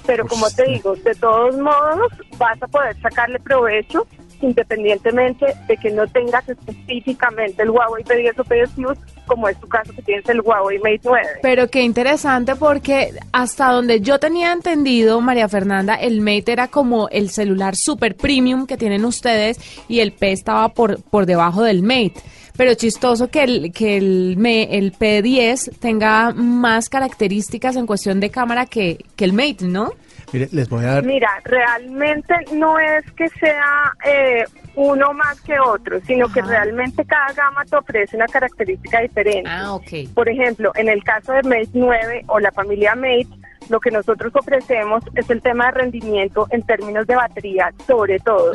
Pero 0.06 0.26
como 0.26 0.48
te 0.48 0.64
digo, 0.64 0.96
de 0.96 1.14
todos 1.16 1.58
modos 1.58 2.12
vas 2.38 2.62
a 2.62 2.66
poder 2.66 2.98
sacarle 3.02 3.38
provecho 3.40 4.06
independientemente 4.40 5.46
de 5.66 5.76
que 5.76 5.90
no 5.90 6.06
tengas 6.06 6.48
específicamente 6.48 7.62
el 7.62 7.70
Huawei 7.70 8.04
P10 8.04 8.38
o 8.38 8.44
P10 8.44 8.70
Plus, 8.74 8.98
como 9.26 9.48
es 9.48 9.58
tu 9.58 9.66
caso 9.66 9.92
que 9.94 10.02
tienes 10.02 10.28
el 10.28 10.40
Huawei 10.40 10.78
Mate 10.78 11.00
9. 11.04 11.26
Pero 11.42 11.68
qué 11.68 11.82
interesante 11.82 12.56
porque 12.56 13.12
hasta 13.32 13.70
donde 13.72 14.00
yo 14.00 14.18
tenía 14.18 14.52
entendido, 14.52 15.20
María 15.20 15.48
Fernanda, 15.48 15.94
el 15.94 16.20
Mate 16.20 16.52
era 16.52 16.68
como 16.68 17.08
el 17.08 17.30
celular 17.30 17.74
super 17.76 18.16
premium 18.16 18.66
que 18.66 18.76
tienen 18.76 19.04
ustedes 19.04 19.58
y 19.88 20.00
el 20.00 20.12
P 20.12 20.32
estaba 20.32 20.68
por, 20.70 21.02
por 21.02 21.26
debajo 21.26 21.62
del 21.62 21.82
Mate. 21.82 22.14
Pero 22.56 22.74
chistoso 22.74 23.28
que 23.28 23.42
el, 23.42 23.72
que 23.72 23.98
el, 23.98 24.38
el 24.46 24.92
P10 24.92 25.78
tenga 25.78 26.32
más 26.32 26.88
características 26.88 27.76
en 27.76 27.86
cuestión 27.86 28.18
de 28.18 28.30
cámara 28.30 28.64
que, 28.64 29.04
que 29.14 29.24
el 29.24 29.34
Mate, 29.34 29.66
¿no? 29.66 29.92
Mire, 30.32 30.48
les 30.52 30.68
voy 30.68 30.84
a 30.84 30.94
dar... 30.94 31.04
Mira, 31.04 31.30
realmente 31.44 32.34
no 32.52 32.78
es 32.78 33.10
que 33.12 33.28
sea 33.28 33.92
eh, 34.04 34.44
uno 34.74 35.12
más 35.14 35.40
que 35.40 35.58
otro, 35.58 36.00
sino 36.00 36.28
que 36.28 36.42
realmente 36.42 37.04
cada 37.04 37.32
gama 37.32 37.64
te 37.64 37.76
ofrece 37.76 38.16
una 38.16 38.26
característica 38.26 39.00
diferente. 39.00 39.48
Ah, 39.48 39.74
ok. 39.74 40.12
Por 40.14 40.28
ejemplo, 40.28 40.72
en 40.74 40.88
el 40.88 41.02
caso 41.04 41.32
de 41.32 41.42
Mate 41.42 41.70
9 41.74 42.24
o 42.26 42.40
la 42.40 42.52
familia 42.52 42.94
Mate, 42.94 43.28
lo 43.68 43.80
que 43.80 43.90
nosotros 43.90 44.32
ofrecemos 44.34 45.02
es 45.14 45.28
el 45.30 45.40
tema 45.42 45.66
de 45.66 45.70
rendimiento 45.72 46.46
en 46.50 46.62
términos 46.62 47.06
de 47.06 47.16
batería, 47.16 47.72
sobre 47.86 48.18
todo. 48.20 48.52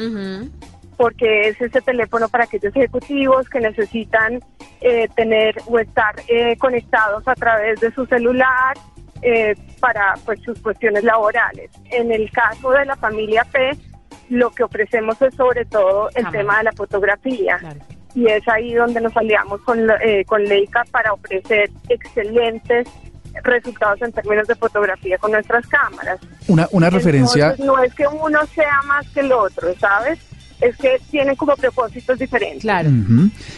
porque 0.97 1.47
es 1.47 1.59
ese 1.59 1.81
teléfono 1.81 2.29
para 2.29 2.43
aquellos 2.43 2.75
ejecutivos 2.75 3.49
que 3.49 3.59
necesitan 3.59 4.39
eh, 4.81 5.07
tener 5.15 5.55
o 5.65 5.79
estar 5.79 6.13
eh, 6.27 6.55
conectados 6.57 7.27
a 7.27 7.33
través 7.33 7.79
de 7.79 7.91
su 7.91 8.05
celular 8.05 8.77
eh, 9.21 9.55
para 9.79 10.15
pues 10.25 10.39
sus 10.41 10.59
cuestiones 10.59 11.03
laborales. 11.03 11.69
En 11.91 12.11
el 12.11 12.29
caso 12.31 12.71
de 12.71 12.85
la 12.85 12.95
familia 12.95 13.45
P, 13.51 13.71
lo 14.29 14.49
que 14.51 14.63
ofrecemos 14.63 15.21
es 15.21 15.33
sobre 15.35 15.65
todo 15.65 16.09
el 16.15 16.29
tema 16.31 16.59
de 16.59 16.63
la 16.65 16.71
fotografía. 16.71 17.59
Y 18.13 18.27
es 18.27 18.47
ahí 18.47 18.73
donde 18.73 18.99
nos 18.99 19.15
aliamos 19.15 19.61
con, 19.61 19.89
eh, 20.01 20.25
con 20.25 20.43
Leica 20.43 20.83
para 20.91 21.13
ofrecer 21.13 21.69
excelentes 21.87 22.87
resultados 23.43 24.01
en 24.01 24.11
términos 24.11 24.47
de 24.47 24.55
fotografía 24.55 25.17
con 25.17 25.31
nuestras 25.31 25.65
cámaras. 25.67 26.19
Una, 26.47 26.67
una 26.71 26.89
referencia... 26.89 27.55
no 27.59 27.81
es 27.81 27.93
que 27.93 28.05
uno 28.07 28.45
sea 28.47 28.81
más 28.85 29.07
que 29.09 29.21
el 29.21 29.31
otro, 29.31 29.73
¿sabes? 29.79 30.19
Es 30.61 30.77
que 30.77 31.01
tienen 31.09 31.35
como 31.35 31.55
propósitos 31.55 32.17
diferentes. 32.19 32.61
Claro. 32.61 32.89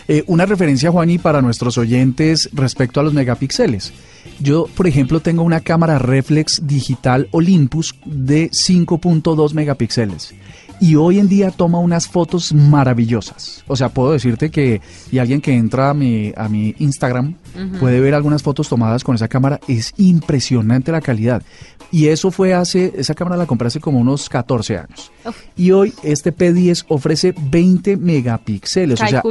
Eh, 0.07 0.23
una 0.27 0.45
referencia, 0.45 0.91
Juani, 0.91 1.17
para 1.17 1.41
nuestros 1.41 1.77
oyentes 1.77 2.49
respecto 2.53 2.99
a 2.99 3.03
los 3.03 3.13
megapíxeles. 3.13 3.93
Yo, 4.39 4.67
por 4.75 4.87
ejemplo, 4.87 5.19
tengo 5.19 5.43
una 5.43 5.59
cámara 5.59 5.99
reflex 5.99 6.65
digital 6.65 7.27
Olympus 7.31 7.95
de 8.05 8.49
5.2 8.49 9.53
megapíxeles 9.53 10.33
y 10.79 10.95
hoy 10.95 11.19
en 11.19 11.29
día 11.29 11.51
toma 11.51 11.79
unas 11.79 12.07
fotos 12.07 12.53
maravillosas. 12.53 13.63
O 13.67 13.75
sea, 13.75 13.89
puedo 13.89 14.11
decirte 14.11 14.49
que 14.49 14.81
y 15.11 15.19
alguien 15.19 15.41
que 15.41 15.53
entra 15.53 15.89
a 15.89 15.93
mi, 15.93 16.33
a 16.35 16.49
mi 16.49 16.75
Instagram 16.79 17.35
puede 17.79 17.99
ver 17.99 18.13
algunas 18.13 18.43
fotos 18.43 18.69
tomadas 18.69 19.03
con 19.03 19.15
esa 19.15 19.27
cámara. 19.27 19.59
Es 19.67 19.93
impresionante 19.97 20.91
la 20.91 21.01
calidad. 21.01 21.43
Y 21.91 22.07
eso 22.07 22.31
fue 22.31 22.55
hace, 22.55 22.91
esa 22.97 23.13
cámara 23.13 23.37
la 23.37 23.45
compré 23.45 23.67
hace 23.67 23.79
como 23.79 23.99
unos 23.99 24.27
14 24.27 24.77
años. 24.77 25.11
Y 25.55 25.71
hoy 25.71 25.93
este 26.01 26.35
P10 26.35 26.85
ofrece 26.87 27.35
20 27.37 27.97
megapíxeles. 27.97 28.99
O 28.99 29.07
sea, 29.07 29.21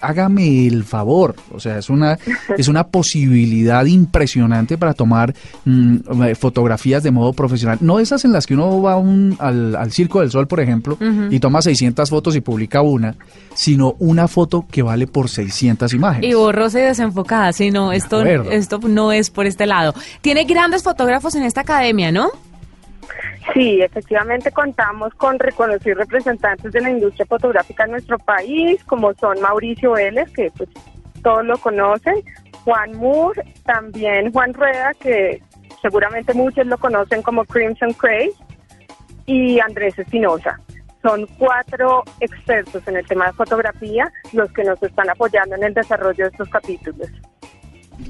hágame 0.00 0.66
el 0.68 0.84
favor. 0.84 1.34
O 1.52 1.58
sea, 1.58 1.78
es 1.78 1.90
una, 1.90 2.16
es 2.56 2.68
una 2.68 2.86
posibilidad 2.86 3.84
impresionante 3.84 4.78
para 4.78 4.94
tomar 4.94 5.34
mm, 5.64 5.96
fotografías 6.38 7.02
de 7.02 7.10
modo 7.10 7.32
profesional. 7.32 7.78
No 7.80 7.98
esas 7.98 8.24
en 8.24 8.32
las 8.32 8.46
que 8.46 8.54
uno 8.54 8.80
va 8.80 8.96
un, 8.96 9.36
al, 9.40 9.74
al 9.74 9.90
Circo 9.90 10.20
del 10.20 10.30
Sol, 10.30 10.46
por 10.46 10.60
ejemplo 10.60 10.96
y 11.30 11.40
toma 11.40 11.62
600 11.62 12.08
fotos 12.08 12.36
y 12.36 12.40
publica 12.40 12.82
una, 12.82 13.14
sino 13.54 13.96
una 13.98 14.28
foto 14.28 14.66
que 14.70 14.82
vale 14.82 15.06
por 15.06 15.28
600 15.28 15.92
imágenes. 15.94 16.30
Y 16.30 16.34
borrosa 16.34 16.80
y 16.80 16.82
desenfocada, 16.82 17.47
sí, 17.52 17.70
no, 17.70 17.92
esto, 17.92 18.24
esto 18.24 18.78
no 18.82 19.12
es 19.12 19.30
por 19.30 19.46
este 19.46 19.66
lado. 19.66 19.94
Tiene 20.20 20.44
grandes 20.44 20.82
fotógrafos 20.82 21.34
en 21.34 21.44
esta 21.44 21.62
academia, 21.62 22.12
¿no? 22.12 22.30
Sí, 23.54 23.80
efectivamente 23.80 24.52
contamos 24.52 25.14
con 25.14 25.38
reconocidos 25.38 25.98
representantes 25.98 26.70
de 26.70 26.80
la 26.80 26.90
industria 26.90 27.26
fotográfica 27.26 27.84
en 27.84 27.92
nuestro 27.92 28.18
país, 28.18 28.82
como 28.84 29.14
son 29.14 29.40
Mauricio 29.40 29.92
Vélez, 29.92 30.30
que 30.32 30.50
pues 30.56 30.68
todos 31.22 31.44
lo 31.44 31.56
conocen, 31.58 32.16
Juan 32.64 32.92
Moore, 32.96 33.42
también 33.64 34.30
Juan 34.32 34.52
Rueda, 34.52 34.92
que 35.00 35.42
seguramente 35.80 36.34
muchos 36.34 36.66
lo 36.66 36.76
conocen 36.76 37.22
como 37.22 37.44
Crimson 37.44 37.92
Craze, 37.94 38.34
y 39.28 39.60
Andrés 39.60 39.96
Espinosa. 39.98 40.58
Son 41.02 41.26
cuatro 41.38 42.02
expertos 42.20 42.82
en 42.86 42.96
el 42.96 43.06
tema 43.06 43.26
de 43.26 43.32
fotografía 43.34 44.04
los 44.32 44.50
que 44.52 44.64
nos 44.64 44.82
están 44.82 45.08
apoyando 45.10 45.54
en 45.56 45.64
el 45.64 45.74
desarrollo 45.74 46.24
de 46.24 46.30
estos 46.30 46.48
capítulos. 46.48 47.08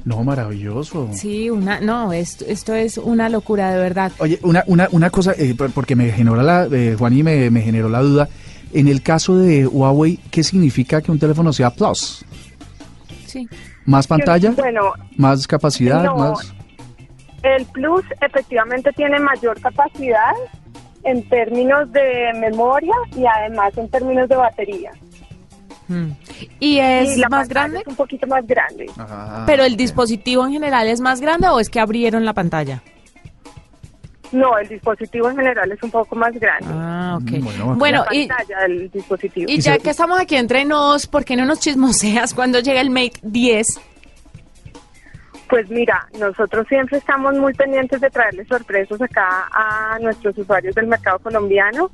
No, 0.05 0.23
maravilloso. 0.23 1.09
Sí, 1.13 1.49
una, 1.51 1.81
no, 1.81 2.13
esto, 2.13 2.45
esto 2.47 2.75
es 2.75 2.99
una 2.99 3.29
locura 3.29 3.71
de 3.73 3.79
verdad. 3.79 4.13
Oye, 4.19 4.39
una, 4.43 4.63
una, 4.67 4.89
una 4.93 5.11
cosa, 5.11 5.33
eh, 5.37 5.55
por- 5.57 5.71
porque 5.73 5.97
me 5.97 6.11
generó 6.11 6.43
la, 6.43 6.67
eh, 6.71 6.95
Juan 6.99 7.17
y 7.17 7.23
me, 7.23 7.51
me 7.51 7.61
generó 7.63 7.89
la 7.89 8.01
duda. 8.01 8.29
En 8.73 8.87
el 8.89 9.03
caso 9.03 9.37
de 9.37 9.67
Huawei, 9.67 10.19
¿qué 10.31 10.43
significa 10.43 11.01
que 11.01 11.11
un 11.11 11.19
teléfono 11.19 11.53
sea 11.55 11.71
Plus? 11.71 12.25
Sí. 13.27 13.49
¿Más 13.87 14.07
pantalla? 14.07 14.51
Bueno, 14.53 14.93
¿Más 15.17 15.47
capacidad? 15.47 16.03
No. 16.05 16.17
¿Más? 16.17 16.53
El 17.43 17.65
Plus 17.67 18.05
efectivamente 18.21 18.91
tiene 18.93 19.19
mayor 19.21 19.59
capacidad 19.61 20.33
en 21.05 21.29
términos 21.29 21.91
de 21.93 22.33
memoria 22.41 22.95
y 23.17 23.25
además 23.27 23.77
en 23.77 23.89
términos 23.89 24.29
de 24.29 24.37
batería. 24.37 24.91
Mm. 25.89 26.11
¿Y 26.61 26.79
es 26.79 27.17
y 27.17 27.21
la 27.21 27.29
más 27.29 27.49
grande? 27.49 27.79
Es 27.81 27.87
un 27.87 27.97
poquito 27.97 28.27
más 28.27 28.47
grande. 28.47 28.87
Ah. 28.99 29.45
¿Pero 29.47 29.65
el 29.65 29.77
dispositivo 29.77 30.45
en 30.47 30.53
general 30.53 30.87
es 30.89 31.01
más 31.01 31.21
grande 31.21 31.49
o 31.49 31.61
es 31.61 31.71
que 31.71 31.81
abrieron 31.81 32.25
la 32.25 32.35
pantalla? 32.35 32.83
No, 34.31 34.59
el 34.59 34.69
dispositivo 34.69 35.31
en 35.31 35.37
general 35.37 35.73
es 35.73 35.83
un 35.83 35.91
poco 35.91 36.15
más 36.15 36.33
grande. 36.35 36.67
Ah, 36.69 37.19
ok. 37.21 37.31
Mm, 37.31 37.45
bueno, 37.45 37.75
Bueno, 37.77 38.05
la 38.11 38.15
y, 38.15 38.27
pantalla 38.27 38.59
del 38.61 38.91
dispositivo. 38.91 39.51
y 39.51 39.55
Y 39.55 39.61
ya 39.61 39.79
que 39.79 39.89
estamos 39.91 40.21
aquí 40.21 40.37
entre 40.37 40.67
nos, 40.67 41.07
¿por 41.07 41.25
qué 41.25 41.35
no 41.37 41.47
nos 41.47 41.61
chismoseas 41.61 42.35
cuando 42.35 42.61
llega 42.61 42.83
el 42.83 42.91
Mate 42.91 43.15
10? 43.23 43.67
Pues 45.49 45.71
mira, 45.71 46.07
nosotros 46.19 46.67
siempre 46.69 46.99
estamos 46.99 47.35
muy 47.35 47.55
pendientes 47.55 48.01
de 48.01 48.11
traerles 48.11 48.47
sorpresas 48.49 49.01
acá 49.01 49.49
a 49.51 49.99
nuestros 49.99 50.37
usuarios 50.37 50.75
del 50.75 50.87
mercado 50.87 51.19
colombiano. 51.21 51.91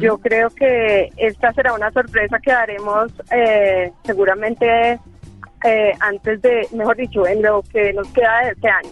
Yo 0.00 0.18
creo 0.18 0.50
que 0.50 1.10
esta 1.16 1.52
será 1.52 1.74
una 1.74 1.92
sorpresa 1.92 2.38
que 2.40 2.50
daremos 2.50 3.12
eh, 3.30 3.92
seguramente 4.04 4.98
eh, 5.64 5.92
antes 6.00 6.42
de, 6.42 6.66
mejor 6.72 6.96
dicho, 6.96 7.26
en 7.26 7.42
lo 7.42 7.62
que 7.62 7.92
nos 7.92 8.08
queda 8.08 8.40
de 8.44 8.50
este 8.50 8.68
año. 8.68 8.90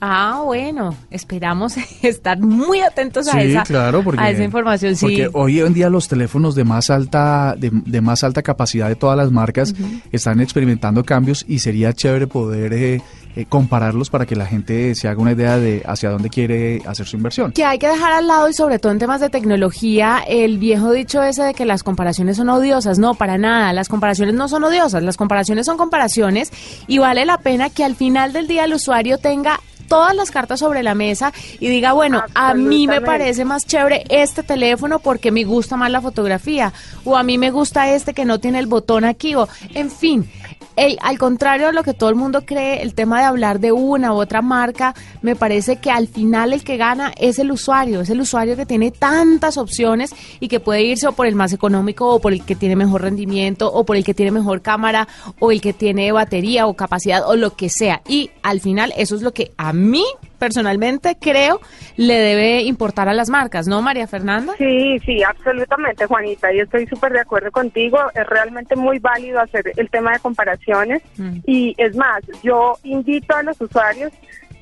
Ah, 0.00 0.42
bueno, 0.44 0.94
esperamos 1.10 1.76
estar 2.02 2.38
muy 2.38 2.80
atentos 2.80 3.28
a 3.28 3.40
Sí, 3.40 3.52
esa, 3.52 3.62
claro, 3.62 4.02
porque, 4.02 4.20
a 4.20 4.30
esa 4.30 4.44
información. 4.44 4.94
Sí. 4.94 5.06
porque 5.06 5.30
hoy 5.32 5.60
en 5.60 5.72
día 5.72 5.88
los 5.88 6.08
teléfonos 6.08 6.54
de 6.54 6.64
más 6.64 6.90
alta 6.90 7.54
de, 7.56 7.70
de 7.72 8.00
más 8.02 8.22
alta 8.22 8.42
capacidad 8.42 8.88
de 8.88 8.96
todas 8.96 9.16
las 9.16 9.32
marcas 9.32 9.74
están 10.12 10.40
experimentando 10.40 11.02
cambios 11.04 11.44
y 11.48 11.60
sería 11.60 11.94
chévere 11.94 12.26
poder 12.26 12.74
eh, 12.74 13.00
eh, 13.36 13.44
compararlos 13.46 14.08
para 14.08 14.24
que 14.24 14.34
la 14.34 14.46
gente 14.46 14.94
se 14.94 15.08
haga 15.08 15.20
una 15.20 15.32
idea 15.32 15.58
de 15.58 15.82
hacia 15.84 16.08
dónde 16.08 16.30
quiere 16.30 16.80
hacer 16.86 17.06
su 17.06 17.16
inversión. 17.16 17.52
Que 17.52 17.66
hay 17.66 17.78
que 17.78 17.86
dejar 17.86 18.12
al 18.12 18.26
lado 18.26 18.48
y 18.48 18.54
sobre 18.54 18.78
todo 18.78 18.92
en 18.92 18.98
temas 18.98 19.20
de 19.20 19.28
tecnología 19.28 20.22
el 20.26 20.56
viejo 20.56 20.90
dicho 20.90 21.22
ese 21.22 21.42
de 21.42 21.52
que 21.52 21.66
las 21.66 21.82
comparaciones 21.82 22.38
son 22.38 22.48
odiosas. 22.48 22.98
No, 22.98 23.14
para 23.14 23.36
nada. 23.36 23.74
Las 23.74 23.90
comparaciones 23.90 24.34
no 24.34 24.48
son 24.48 24.64
odiosas. 24.64 25.02
Las 25.02 25.18
comparaciones 25.18 25.66
son 25.66 25.76
comparaciones 25.76 26.50
y 26.86 26.96
vale 26.96 27.26
la 27.26 27.36
pena 27.36 27.68
que 27.68 27.84
al 27.84 27.94
final 27.94 28.32
del 28.32 28.46
día 28.46 28.64
el 28.64 28.72
usuario 28.72 29.18
tenga 29.18 29.60
todas 29.86 30.14
las 30.14 30.30
cartas 30.30 30.60
sobre 30.60 30.82
la 30.82 30.94
mesa 30.94 31.32
y 31.60 31.68
diga, 31.68 31.92
bueno, 31.92 32.22
a 32.34 32.54
mí 32.54 32.86
me 32.86 33.00
parece 33.00 33.44
más 33.44 33.66
chévere 33.66 34.04
este 34.08 34.42
teléfono 34.42 34.98
porque 34.98 35.30
me 35.30 35.44
gusta 35.44 35.76
más 35.76 35.90
la 35.90 36.00
fotografía 36.00 36.72
o 37.04 37.16
a 37.16 37.22
mí 37.22 37.38
me 37.38 37.50
gusta 37.50 37.92
este 37.92 38.14
que 38.14 38.24
no 38.24 38.38
tiene 38.38 38.58
el 38.58 38.66
botón 38.66 39.04
aquí 39.04 39.34
o 39.34 39.48
en 39.74 39.90
fin. 39.90 40.28
Ey, 40.78 40.98
al 41.00 41.18
contrario 41.18 41.68
de 41.68 41.72
lo 41.72 41.82
que 41.82 41.94
todo 41.94 42.10
el 42.10 42.16
mundo 42.16 42.44
cree, 42.44 42.82
el 42.82 42.92
tema 42.92 43.20
de 43.20 43.24
hablar 43.24 43.60
de 43.60 43.72
una 43.72 44.12
u 44.12 44.16
otra 44.16 44.42
marca, 44.42 44.94
me 45.22 45.34
parece 45.34 45.76
que 45.76 45.90
al 45.90 46.06
final 46.06 46.52
el 46.52 46.64
que 46.64 46.76
gana 46.76 47.12
es 47.18 47.38
el 47.38 47.50
usuario, 47.50 48.02
es 48.02 48.10
el 48.10 48.20
usuario 48.20 48.56
que 48.56 48.66
tiene 48.66 48.90
tantas 48.90 49.56
opciones 49.56 50.14
y 50.38 50.48
que 50.48 50.60
puede 50.60 50.82
irse 50.82 51.08
o 51.08 51.12
por 51.12 51.26
el 51.26 51.34
más 51.34 51.54
económico 51.54 52.14
o 52.14 52.20
por 52.20 52.34
el 52.34 52.44
que 52.44 52.54
tiene 52.54 52.76
mejor 52.76 53.00
rendimiento 53.00 53.72
o 53.72 53.84
por 53.84 53.96
el 53.96 54.04
que 54.04 54.12
tiene 54.12 54.32
mejor 54.32 54.60
cámara 54.60 55.08
o 55.38 55.50
el 55.50 55.62
que 55.62 55.72
tiene 55.72 56.12
batería 56.12 56.66
o 56.66 56.74
capacidad 56.74 57.26
o 57.26 57.36
lo 57.36 57.56
que 57.56 57.70
sea. 57.70 58.02
Y 58.06 58.30
al 58.42 58.60
final 58.60 58.92
eso 58.98 59.16
es 59.16 59.22
lo 59.22 59.32
que 59.32 59.52
a 59.56 59.72
mí 59.72 60.04
personalmente 60.38 61.16
creo 61.20 61.60
le 61.96 62.14
debe 62.14 62.62
importar 62.62 63.08
a 63.08 63.14
las 63.14 63.28
marcas, 63.30 63.66
¿no, 63.66 63.82
María 63.82 64.06
Fernanda? 64.06 64.54
Sí, 64.58 64.98
sí, 65.04 65.22
absolutamente, 65.22 66.06
Juanita. 66.06 66.52
Y 66.52 66.60
estoy 66.60 66.86
súper 66.86 67.12
de 67.12 67.20
acuerdo 67.20 67.50
contigo. 67.50 67.98
Es 68.14 68.26
realmente 68.26 68.76
muy 68.76 68.98
válido 68.98 69.40
hacer 69.40 69.72
el 69.76 69.90
tema 69.90 70.12
de 70.12 70.18
comparaciones. 70.20 71.02
Mm. 71.16 71.38
Y 71.46 71.74
es 71.78 71.96
más, 71.96 72.22
yo 72.42 72.74
invito 72.84 73.34
a 73.34 73.42
los 73.42 73.60
usuarios, 73.60 74.12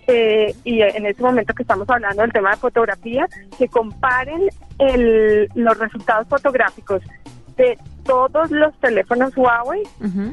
eh, 0.07 0.55
y 0.65 0.83
en 0.83 1.07
este 1.07 1.23
momento 1.23 1.55
que 1.55 1.63
estamos 1.63 1.89
hablando 1.89 2.23
del 2.23 2.33
tema 2.33 2.51
de 2.51 2.57
fotografía, 2.59 3.27
que 3.59 3.69
comparen 3.69 4.43
el- 4.79 5.49
los 5.55 5.79
resultados 5.79 6.29
fotográficos 6.29 7.03
de 7.57 7.79
todos 8.05 8.51
los 8.51 8.79
teléfonos 8.81 9.37
Huawei 9.37 9.83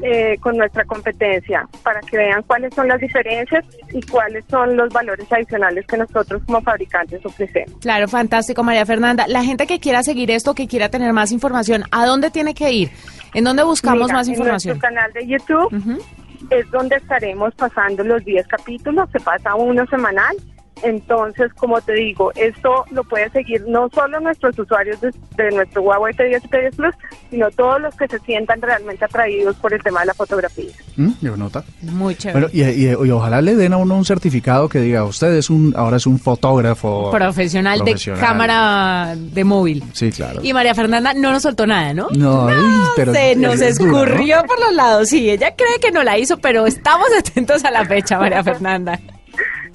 eh, 0.02 0.36
con 0.40 0.56
nuestra 0.56 0.84
competencia 0.84 1.66
para 1.82 2.00
que 2.00 2.18
vean 2.18 2.42
cuáles 2.42 2.74
son 2.74 2.86
las 2.86 3.00
diferencias 3.00 3.64
y 3.92 4.02
cuáles 4.02 4.44
son 4.50 4.76
los 4.76 4.92
valores 4.92 5.26
adicionales 5.32 5.86
que 5.86 5.96
nosotros 5.96 6.42
como 6.46 6.60
fabricantes 6.60 7.24
ofrecemos. 7.24 7.80
Claro, 7.80 8.08
fantástico, 8.08 8.62
María 8.62 8.84
Fernanda. 8.84 9.26
La 9.26 9.42
gente 9.42 9.66
que 9.66 9.80
quiera 9.80 10.02
seguir 10.02 10.30
esto, 10.30 10.54
que 10.54 10.68
quiera 10.68 10.90
tener 10.90 11.12
más 11.12 11.32
información, 11.32 11.84
¿a 11.90 12.06
dónde 12.06 12.30
tiene 12.30 12.54
que 12.54 12.70
ir? 12.72 12.90
¿En 13.34 13.44
dónde 13.44 13.62
buscamos 13.62 14.08
Mira, 14.08 14.14
más 14.14 14.28
información? 14.28 14.76
En 14.76 14.78
nuestro 14.78 14.88
canal 14.88 15.12
de 15.12 15.26
YouTube 15.26 16.02
es 16.50 16.70
donde 16.70 16.96
estaremos 16.96 17.54
pasando 17.54 18.04
los 18.04 18.24
10 18.24 18.46
capítulos, 18.46 19.08
se 19.10 19.20
pasa 19.20 19.54
uno 19.54 19.86
semanal. 19.86 20.36
Entonces, 20.82 21.52
como 21.54 21.80
te 21.80 21.92
digo, 21.92 22.32
esto 22.34 22.84
lo 22.90 23.04
pueden 23.04 23.30
seguir 23.32 23.64
no 23.68 23.88
solo 23.94 24.20
nuestros 24.20 24.58
usuarios 24.58 25.00
de, 25.00 25.12
de 25.36 25.50
nuestro 25.50 25.82
Huawei 25.82 26.12
P10 26.14 26.40
y 26.44 26.48
P10 26.48 26.76
Plus, 26.76 26.94
sino 27.30 27.50
todos 27.52 27.80
los 27.80 27.94
que 27.96 28.08
se 28.08 28.18
sientan 28.20 28.60
realmente 28.60 29.04
atraídos 29.04 29.56
por 29.56 29.72
el 29.72 29.82
tema 29.82 30.00
de 30.00 30.06
la 30.06 30.14
fotografía. 30.14 30.70
¿Mm? 30.96 31.10
¿Llevo 31.20 31.36
nota? 31.36 31.64
Muy 31.82 32.14
chévere. 32.14 32.46
Bueno, 32.46 32.48
y, 32.52 32.62
y- 32.62 32.90
y 32.90 33.10
ojalá 33.10 33.40
le 33.40 33.54
den 33.54 33.72
a 33.72 33.76
uno 33.78 33.94
un 33.96 34.04
certificado 34.04 34.68
que 34.68 34.80
diga, 34.80 35.04
usted 35.04 35.32
es 35.34 35.50
un, 35.50 35.72
ahora 35.76 35.96
es 35.96 36.06
un 36.06 36.18
fotógrafo 36.18 37.10
profesional, 37.10 37.78
profesional. 37.78 38.20
de 38.20 38.26
cámara 38.26 39.14
de 39.16 39.44
móvil. 39.44 39.82
Sí, 39.92 40.10
claro. 40.10 40.40
Y 40.42 40.52
María 40.52 40.74
Fernanda 40.74 41.14
no 41.14 41.32
nos 41.32 41.42
soltó 41.42 41.66
nada, 41.66 41.94
¿no? 41.94 42.08
No, 42.16 42.48
ay, 42.48 42.56
pero 42.96 43.12
Se 43.14 43.36
nos 43.36 43.60
es 43.60 43.78
dura, 43.78 43.90
¿no? 43.92 43.98
escurrió 44.04 44.42
por 44.44 44.60
los 44.60 44.74
lados. 44.74 45.08
Sí, 45.08 45.30
ella 45.30 45.54
cree 45.56 45.78
que 45.80 45.90
no 45.92 46.02
la 46.02 46.18
hizo, 46.18 46.38
pero 46.38 46.66
estamos 46.66 47.06
atentos 47.18 47.64
a 47.64 47.70
la 47.70 47.84
fecha, 47.84 48.18
María 48.18 48.42
Fernanda. 48.44 48.98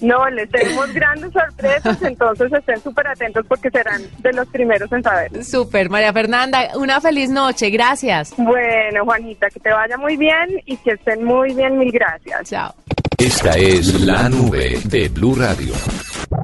No, 0.01 0.29
les 0.29 0.49
tenemos 0.49 0.93
grandes 0.93 1.31
sorpresas, 1.33 2.01
entonces 2.01 2.51
estén 2.53 2.81
súper 2.81 3.07
atentos 3.07 3.45
porque 3.47 3.69
serán 3.71 4.01
de 4.19 4.33
los 4.33 4.47
primeros 4.49 4.91
en 4.91 5.03
saber. 5.03 5.43
Súper, 5.43 5.89
María 5.89 6.13
Fernanda, 6.13 6.69
una 6.75 7.01
feliz 7.01 7.29
noche. 7.29 7.69
Gracias. 7.69 8.33
Bueno, 8.37 9.03
Juanita, 9.05 9.49
que 9.49 9.59
te 9.59 9.71
vaya 9.71 9.97
muy 9.97 10.17
bien 10.17 10.61
y 10.65 10.77
que 10.77 10.91
estén 10.91 11.23
muy 11.23 11.53
bien, 11.53 11.77
mil 11.77 11.91
gracias. 11.91 12.49
Chao. 12.49 12.73
Esta 13.17 13.51
es 13.57 13.99
la 14.01 14.29
nube 14.29 14.79
de 14.85 15.09
Blue 15.09 15.33
Radio. 15.35 15.73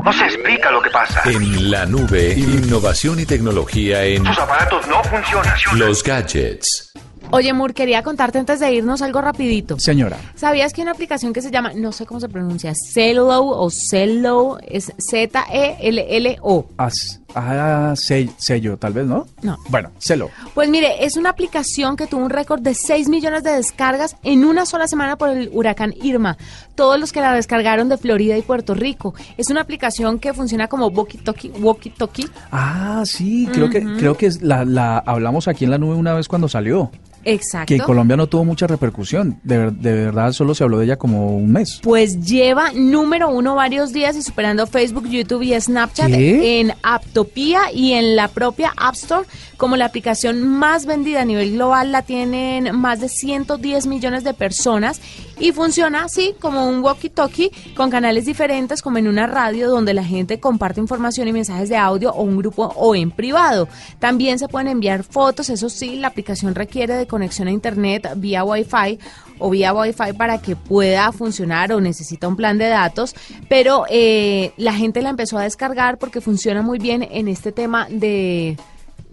No 0.03 0.11
se 0.11 0.25
explica 0.25 0.71
lo 0.71 0.81
que 0.81 0.89
pasa. 0.89 1.21
En 1.29 1.69
la 1.69 1.85
nube, 1.85 2.33
innovación 2.35 3.19
y 3.19 3.25
tecnología 3.25 4.03
en 4.03 4.25
Sus 4.25 4.39
aparatos 4.39 4.87
no 4.87 5.03
funcionan. 5.03 5.53
los 5.75 6.03
gadgets. 6.03 6.91
Oye, 7.31 7.51
Mur, 7.53 7.73
quería 7.73 8.03
contarte 8.03 8.37
antes 8.37 8.59
de 8.59 8.71
irnos 8.73 9.01
algo 9.01 9.19
rapidito. 9.21 9.79
Señora, 9.79 10.17
¿Sabías 10.35 10.71
que 10.71 10.81
hay 10.81 10.83
una 10.83 10.91
aplicación 10.91 11.33
que 11.33 11.41
se 11.41 11.49
llama, 11.49 11.71
no 11.73 11.91
sé 11.91 12.05
cómo 12.05 12.19
se 12.19 12.29
pronuncia, 12.29 12.73
Cello 12.75 13.27
o 13.43 13.69
Cello, 13.71 14.57
es 14.61 14.91
Z-E-L-L-O? 14.99 16.65
ah, 16.77 17.93
sell- 17.95 18.29
sello, 18.37 18.77
tal 18.77 18.93
vez, 18.93 19.07
¿no? 19.07 19.25
No. 19.41 19.57
Bueno, 19.69 19.89
celo. 19.97 20.29
Pues 20.53 20.69
mire, 20.69 21.03
es 21.03 21.17
una 21.17 21.31
aplicación 21.31 21.95
que 21.95 22.05
tuvo 22.05 22.23
un 22.23 22.29
récord 22.29 22.61
de 22.61 22.75
6 22.75 23.09
millones 23.09 23.41
de 23.43 23.51
descargas 23.53 24.15
en 24.23 24.45
una 24.45 24.67
sola 24.67 24.87
semana 24.87 25.15
por 25.17 25.29
el 25.29 25.49
huracán 25.51 25.95
Irma. 26.03 26.37
Todos 26.75 26.99
los 26.99 27.11
que 27.11 27.21
la 27.21 27.33
descargaron 27.33 27.89
de 27.89 27.97
Florida 27.97 28.37
y 28.37 28.43
Puerto 28.43 28.75
Rico. 28.75 29.15
Es 29.37 29.49
una 29.49 29.61
aplicación 29.61 30.19
que 30.19 30.33
funciona 30.33 30.67
como 30.67 30.91
walkie-talkie. 30.91 31.53
walkie-talkie. 31.53 32.29
Ah, 32.51 33.01
sí, 33.07 33.47
creo 33.51 33.71
que 33.71 33.81
creo 33.97 34.15
que 34.15 34.29
la 34.41 34.99
hablamos 34.99 35.47
aquí 35.47 35.65
en 35.65 35.71
la 35.71 35.79
nube 35.79 35.95
una 35.95 36.13
vez 36.13 36.27
cuando 36.27 36.47
salió. 36.47 36.91
Exacto. 37.25 37.67
Que 37.67 37.75
en 37.75 37.81
Colombia 37.81 38.17
no 38.17 38.27
tuvo 38.27 38.45
mucha 38.45 38.67
repercusión. 38.67 39.39
De, 39.43 39.57
ver- 39.57 39.73
de 39.73 39.93
verdad, 39.93 40.31
solo 40.33 40.53
se 40.55 40.63
habló 40.63 40.79
de 40.79 40.85
ella 40.85 40.97
como 40.97 41.35
un 41.35 41.51
mes. 41.51 41.79
Pues 41.83 42.19
lleva 42.25 42.71
número 42.73 43.29
uno 43.29 43.55
varios 43.55 43.93
días 43.93 44.15
y 44.15 44.21
superando 44.21 44.67
Facebook, 44.67 45.07
YouTube 45.07 45.41
y 45.43 45.59
Snapchat 45.59 46.07
¿Qué? 46.07 46.59
en 46.59 46.73
Aptopía 46.83 47.71
y 47.73 47.93
en 47.93 48.15
la 48.15 48.27
propia 48.27 48.73
App 48.77 48.95
Store 48.95 49.27
como 49.63 49.77
la 49.77 49.85
aplicación 49.85 50.45
más 50.45 50.85
vendida 50.85 51.21
a 51.21 51.25
nivel 51.25 51.53
global. 51.53 51.93
La 51.93 52.01
tienen 52.01 52.75
más 52.75 52.99
de 52.99 53.07
110 53.07 53.87
millones 53.87 54.25
de 54.25 54.33
personas 54.33 54.99
y 55.39 55.53
funciona 55.53 56.03
así 56.03 56.35
como 56.37 56.67
un 56.67 56.83
walkie-talkie 56.83 57.49
con 57.73 57.89
canales 57.89 58.25
diferentes 58.25 58.81
como 58.81 58.97
en 58.97 59.07
una 59.07 59.25
radio 59.25 59.69
donde 59.69 59.93
la 59.93 60.03
gente 60.03 60.41
comparte 60.41 60.81
información 60.81 61.29
y 61.29 61.31
mensajes 61.31 61.69
de 61.69 61.77
audio 61.77 62.11
o 62.11 62.23
un 62.23 62.39
grupo 62.39 62.73
o 62.75 62.93
en 62.93 63.09
privado. 63.11 63.69
También 63.99 64.37
se 64.37 64.49
pueden 64.49 64.67
enviar 64.67 65.05
fotos, 65.05 65.49
eso 65.49 65.69
sí, 65.69 65.95
la 65.95 66.09
aplicación 66.09 66.55
requiere 66.55 66.95
de 66.95 67.07
conexión 67.07 67.47
a 67.47 67.51
internet 67.51 68.09
vía 68.17 68.43
Wi-Fi 68.43 68.99
o 69.39 69.49
vía 69.49 69.73
Wi-Fi 69.73 70.11
para 70.17 70.41
que 70.41 70.57
pueda 70.57 71.09
funcionar 71.13 71.71
o 71.71 71.79
necesita 71.79 72.27
un 72.27 72.35
plan 72.35 72.57
de 72.57 72.67
datos, 72.67 73.15
pero 73.47 73.85
eh, 73.89 74.51
la 74.57 74.73
gente 74.73 75.01
la 75.01 75.09
empezó 75.09 75.37
a 75.37 75.43
descargar 75.43 75.99
porque 75.99 76.19
funciona 76.19 76.61
muy 76.61 76.79
bien 76.79 77.07
en 77.09 77.29
este 77.29 77.53
tema 77.53 77.87
de 77.89 78.57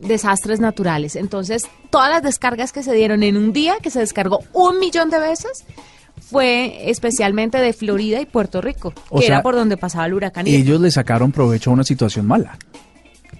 desastres 0.01 0.61
naturales. 0.61 1.17
Entonces, 1.17 1.63
todas 1.91 2.11
las 2.11 2.23
descargas 2.23 2.73
que 2.73 2.83
se 2.83 2.93
dieron 2.93 3.23
en 3.23 3.37
un 3.37 3.53
día, 3.53 3.77
que 3.83 3.91
se 3.91 4.01
descargó 4.01 4.41
un 4.53 4.79
millón 4.79 5.11
de 5.11 5.19
veces, 5.19 5.65
fue 6.21 6.91
especialmente 6.91 7.59
de 7.59 7.73
Florida 7.73 8.21
y 8.21 8.27
Puerto 8.27 8.61
Rico, 8.61 8.93
que 9.17 9.27
era 9.27 9.43
por 9.43 9.55
donde 9.55 9.77
pasaba 9.77 10.07
el 10.07 10.15
huracán. 10.15 10.47
Ellos 10.47 10.81
le 10.81 10.91
sacaron 10.91 11.33
provecho 11.33 11.71
a 11.71 11.73
una 11.73 11.85
situación 11.85 12.27
mala. 12.27 12.57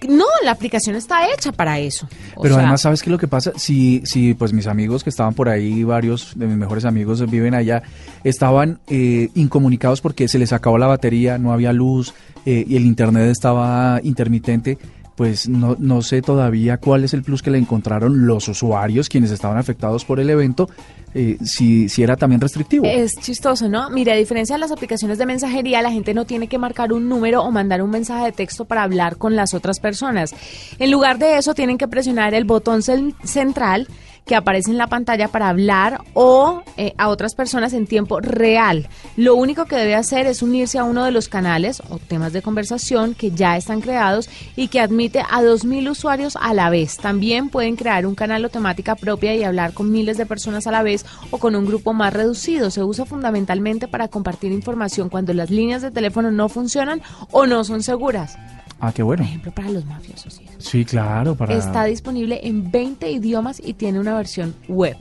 No, 0.09 0.25
la 0.45 0.53
aplicación 0.53 0.97
está 0.97 1.31
hecha 1.31 1.53
para 1.53 1.79
eso. 1.79 2.09
Pero 2.41 2.57
además, 2.57 2.81
¿sabes 2.81 3.03
qué 3.03 3.11
es 3.11 3.13
lo 3.13 3.19
que 3.19 3.29
pasa? 3.29 3.53
Si, 3.57 4.01
si 4.05 4.33
pues 4.33 4.53
mis 4.53 4.67
amigos 4.67 5.05
que 5.05 5.11
estaban 5.11 5.35
por 5.35 5.49
ahí, 5.49 5.85
varios 5.85 6.33
de 6.37 6.47
mis 6.47 6.57
mejores 6.57 6.87
amigos 6.87 7.29
viven 7.31 7.55
allá, 7.55 7.83
estaban 8.25 8.81
eh, 8.89 9.29
incomunicados 9.35 10.01
porque 10.01 10.27
se 10.27 10.39
les 10.39 10.55
acabó 10.55 10.79
la 10.79 10.87
batería, 10.87 11.37
no 11.37 11.53
había 11.53 11.75
luz 11.75 12.15
eh, 12.47 12.65
y 12.67 12.77
el 12.77 12.87
internet 12.87 13.31
estaba 13.31 14.01
intermitente 14.03 14.79
pues 15.21 15.51
no, 15.51 15.77
no 15.79 16.01
sé 16.01 16.23
todavía 16.23 16.79
cuál 16.79 17.05
es 17.05 17.13
el 17.13 17.23
plus 17.23 17.43
que 17.43 17.51
le 17.51 17.59
encontraron 17.59 18.27
los 18.27 18.49
usuarios, 18.49 19.11
quienes 19.11 19.31
estaban 19.31 19.59
afectados 19.59 20.07
por 20.07 20.19
el 20.19 20.31
evento, 20.31 20.71
eh, 21.13 21.37
si, 21.45 21.91
si 21.91 22.03
era 22.03 22.17
también 22.17 22.41
restrictivo. 22.41 22.87
Es 22.87 23.17
chistoso, 23.21 23.69
¿no? 23.69 23.91
Mire, 23.91 24.13
a 24.13 24.17
diferencia 24.17 24.57
de 24.57 24.61
las 24.61 24.71
aplicaciones 24.73 25.19
de 25.19 25.27
mensajería, 25.27 25.83
la 25.83 25.91
gente 25.91 26.15
no 26.15 26.25
tiene 26.25 26.49
que 26.49 26.57
marcar 26.57 26.95
un 26.95 27.07
número 27.11 27.43
o 27.43 27.51
mandar 27.51 27.83
un 27.83 27.91
mensaje 27.91 28.25
de 28.25 28.33
texto 28.33 28.65
para 28.65 28.83
hablar 28.83 29.19
con 29.19 29.37
las 29.37 29.53
otras 29.53 29.79
personas. 29.79 30.35
En 30.79 30.91
lugar 30.91 31.19
de 31.19 31.37
eso, 31.37 31.53
tienen 31.53 31.77
que 31.77 31.87
presionar 31.87 32.33
el 32.33 32.45
botón 32.45 32.81
central 32.81 33.89
que 34.27 34.37
aparece 34.37 34.71
en 34.71 34.79
la 34.79 34.87
pantalla 34.87 35.29
para 35.29 35.49
hablar 35.49 36.03
o 36.15 36.63
eh, 36.77 36.95
a 36.99 37.09
otras 37.09 37.35
personas 37.35 37.73
en 37.73 37.87
tiempo 37.87 38.21
real. 38.21 38.89
Lo 39.17 39.35
único 39.35 39.65
que 39.65 39.77
debe 39.77 39.95
hacer 39.95 40.27
es 40.27 40.43
unirse 40.43 40.79
a 40.79 40.85
uno 40.85 41.05
de 41.05 41.11
los 41.11 41.29
canales 41.29 41.83
o 41.89 41.99
temas 41.99 42.33
de 42.33 42.43
conversación 42.43 43.15
que 43.15 43.31
ya 43.31 43.57
están 43.57 43.81
creados 43.81 44.29
y 44.57 44.69
que 44.69 44.81
admite 44.81 45.21
a 45.21 45.43
2.000 45.43 45.91
usuarios 45.91 46.37
a 46.41 46.55
la 46.55 46.71
vez. 46.71 46.97
También 46.97 47.49
pueden 47.49 47.77
crear 47.77 48.07
un 48.07 48.15
canal 48.15 48.45
o 48.45 48.49
temática 48.49 48.95
propia 48.95 49.35
y 49.35 49.45
hablar 49.45 49.73
con 49.73 49.91
miles 49.91 50.17
de 50.17 50.27
personas 50.27 50.67
a 50.67 50.71
la 50.71 50.83
vez 50.83 51.05
o 51.31 51.39
con 51.39 51.57
un 51.57 51.67
grupo 51.67 51.93
más 51.93 52.13
reducido. 52.13 52.71
Se 52.71 52.83
usa 52.83 53.05
fundamentalmente 53.05 53.89
para 53.89 54.09
compartir 54.09 54.53
información 54.53 55.09
cuando 55.09 55.33
las 55.35 55.51
líneas 55.51 55.83
de 55.83 55.91
teléfono 55.91 56.31
no 56.31 56.49
funcionan 56.49 57.03
o 57.31 57.47
no 57.47 57.65
son 57.65 57.83
seguras. 57.83 58.39
Ah, 58.81 58.93
qué 58.93 59.03
bueno. 59.03 59.23
Por 59.23 59.29
ejemplo, 59.29 59.53
para 59.53 59.71
los 59.71 59.85
mafiosos. 59.85 60.41
Sí, 60.59 60.85
claro. 60.85 61.35
Para... 61.35 61.55
Está 61.55 61.85
disponible 61.85 62.41
en 62.43 62.71
20 62.71 63.11
idiomas 63.11 63.61
y 63.65 63.75
tiene 63.75 64.01
una 64.01 64.17
versión 64.17 64.55
web. 64.69 64.97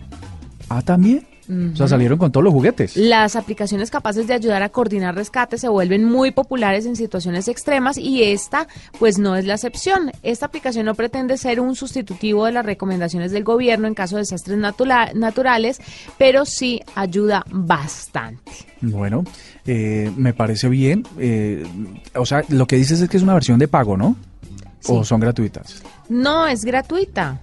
Ah, 0.68 0.82
también. 0.82 1.26
O 1.50 1.76
sea, 1.76 1.88
salieron 1.88 2.20
con 2.20 2.32
todos 2.32 2.44
los 2.44 2.54
juguetes. 2.54 2.96
Las 2.96 3.36
aplicaciones 3.36 3.90
capaces 3.90 4.28
de 4.28 4.36
ayudar 4.36 4.62
a 4.62 4.70
coordinar 4.70 5.16
rescates 5.16 5.62
se 5.62 5.68
vuelven 5.68 6.04
muy 6.04 6.30
populares 6.30 6.86
en 6.86 6.96
situaciones 6.96 7.48
extremas 7.48 7.98
y 7.98 8.22
esta, 8.24 8.68
pues 9.00 9.18
no 9.18 9.36
es 9.36 9.46
la 9.46 9.56
excepción. 9.56 10.12
Esta 10.22 10.46
aplicación 10.46 10.86
no 10.86 10.94
pretende 10.94 11.38
ser 11.38 11.60
un 11.60 11.76
sustitutivo 11.76 12.46
de 12.46 12.52
las 12.52 12.66
recomendaciones 12.66 13.32
del 13.32 13.44
gobierno 13.44 13.88
en 13.88 13.96
caso 13.96 14.18
de 14.18 14.22
desastres 14.22 14.60
naturales, 14.60 15.82
pero 16.20 16.46
sí 16.46 16.82
ayuda 16.94 17.44
bastante. 17.50 18.52
Bueno, 18.82 19.24
eh, 19.66 20.12
me 20.16 20.34
parece 20.34 20.70
bien. 20.70 21.04
Eh, 21.18 21.66
o 22.14 22.28
sea, 22.28 22.44
lo 22.50 22.68
que 22.68 22.76
dices 22.76 23.02
es 23.02 23.10
que 23.10 23.18
es 23.18 23.24
una 23.24 23.34
versión 23.34 23.58
de 23.58 23.68
pago, 23.68 23.98
¿no? 23.98 24.16
¿O 24.88 25.04
son 25.04 25.20
gratuitas? 25.20 25.82
No, 26.10 26.48
es 26.48 26.64
gratuita. 26.64 27.40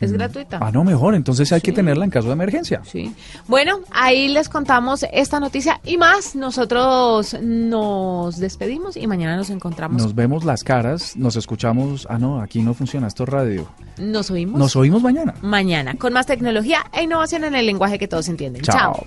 Es 0.00 0.10
mm. 0.10 0.14
gratuita. 0.14 0.58
Ah, 0.60 0.70
no, 0.70 0.84
mejor. 0.84 1.14
Entonces 1.14 1.52
hay 1.52 1.60
que 1.60 1.72
tenerla 1.72 2.04
en 2.04 2.10
caso 2.10 2.28
de 2.28 2.34
emergencia. 2.34 2.82
Sí. 2.84 3.14
Bueno, 3.48 3.80
ahí 3.90 4.28
les 4.28 4.48
contamos 4.48 5.04
esta 5.12 5.40
noticia 5.40 5.80
y 5.84 5.96
más. 5.96 6.36
Nosotros 6.36 7.36
nos 7.40 8.38
despedimos 8.38 8.96
y 8.96 9.06
mañana 9.06 9.36
nos 9.36 9.50
encontramos. 9.50 10.02
Nos 10.02 10.14
vemos 10.14 10.44
las 10.44 10.64
caras, 10.64 11.16
nos 11.16 11.36
escuchamos. 11.36 12.06
Ah, 12.10 12.18
no, 12.18 12.40
aquí 12.40 12.62
no 12.62 12.74
funciona 12.74 13.06
esto 13.06 13.26
radio. 13.26 13.68
Nos 13.98 14.30
oímos. 14.30 14.58
Nos 14.58 14.76
oímos 14.76 15.02
mañana. 15.02 15.34
Mañana, 15.42 15.94
con 15.94 16.12
más 16.12 16.26
tecnología 16.26 16.84
e 16.92 17.04
innovación 17.04 17.44
en 17.44 17.54
el 17.54 17.66
lenguaje 17.66 17.98
que 17.98 18.08
todos 18.08 18.28
entienden. 18.28 18.62
Chao. 18.62 19.06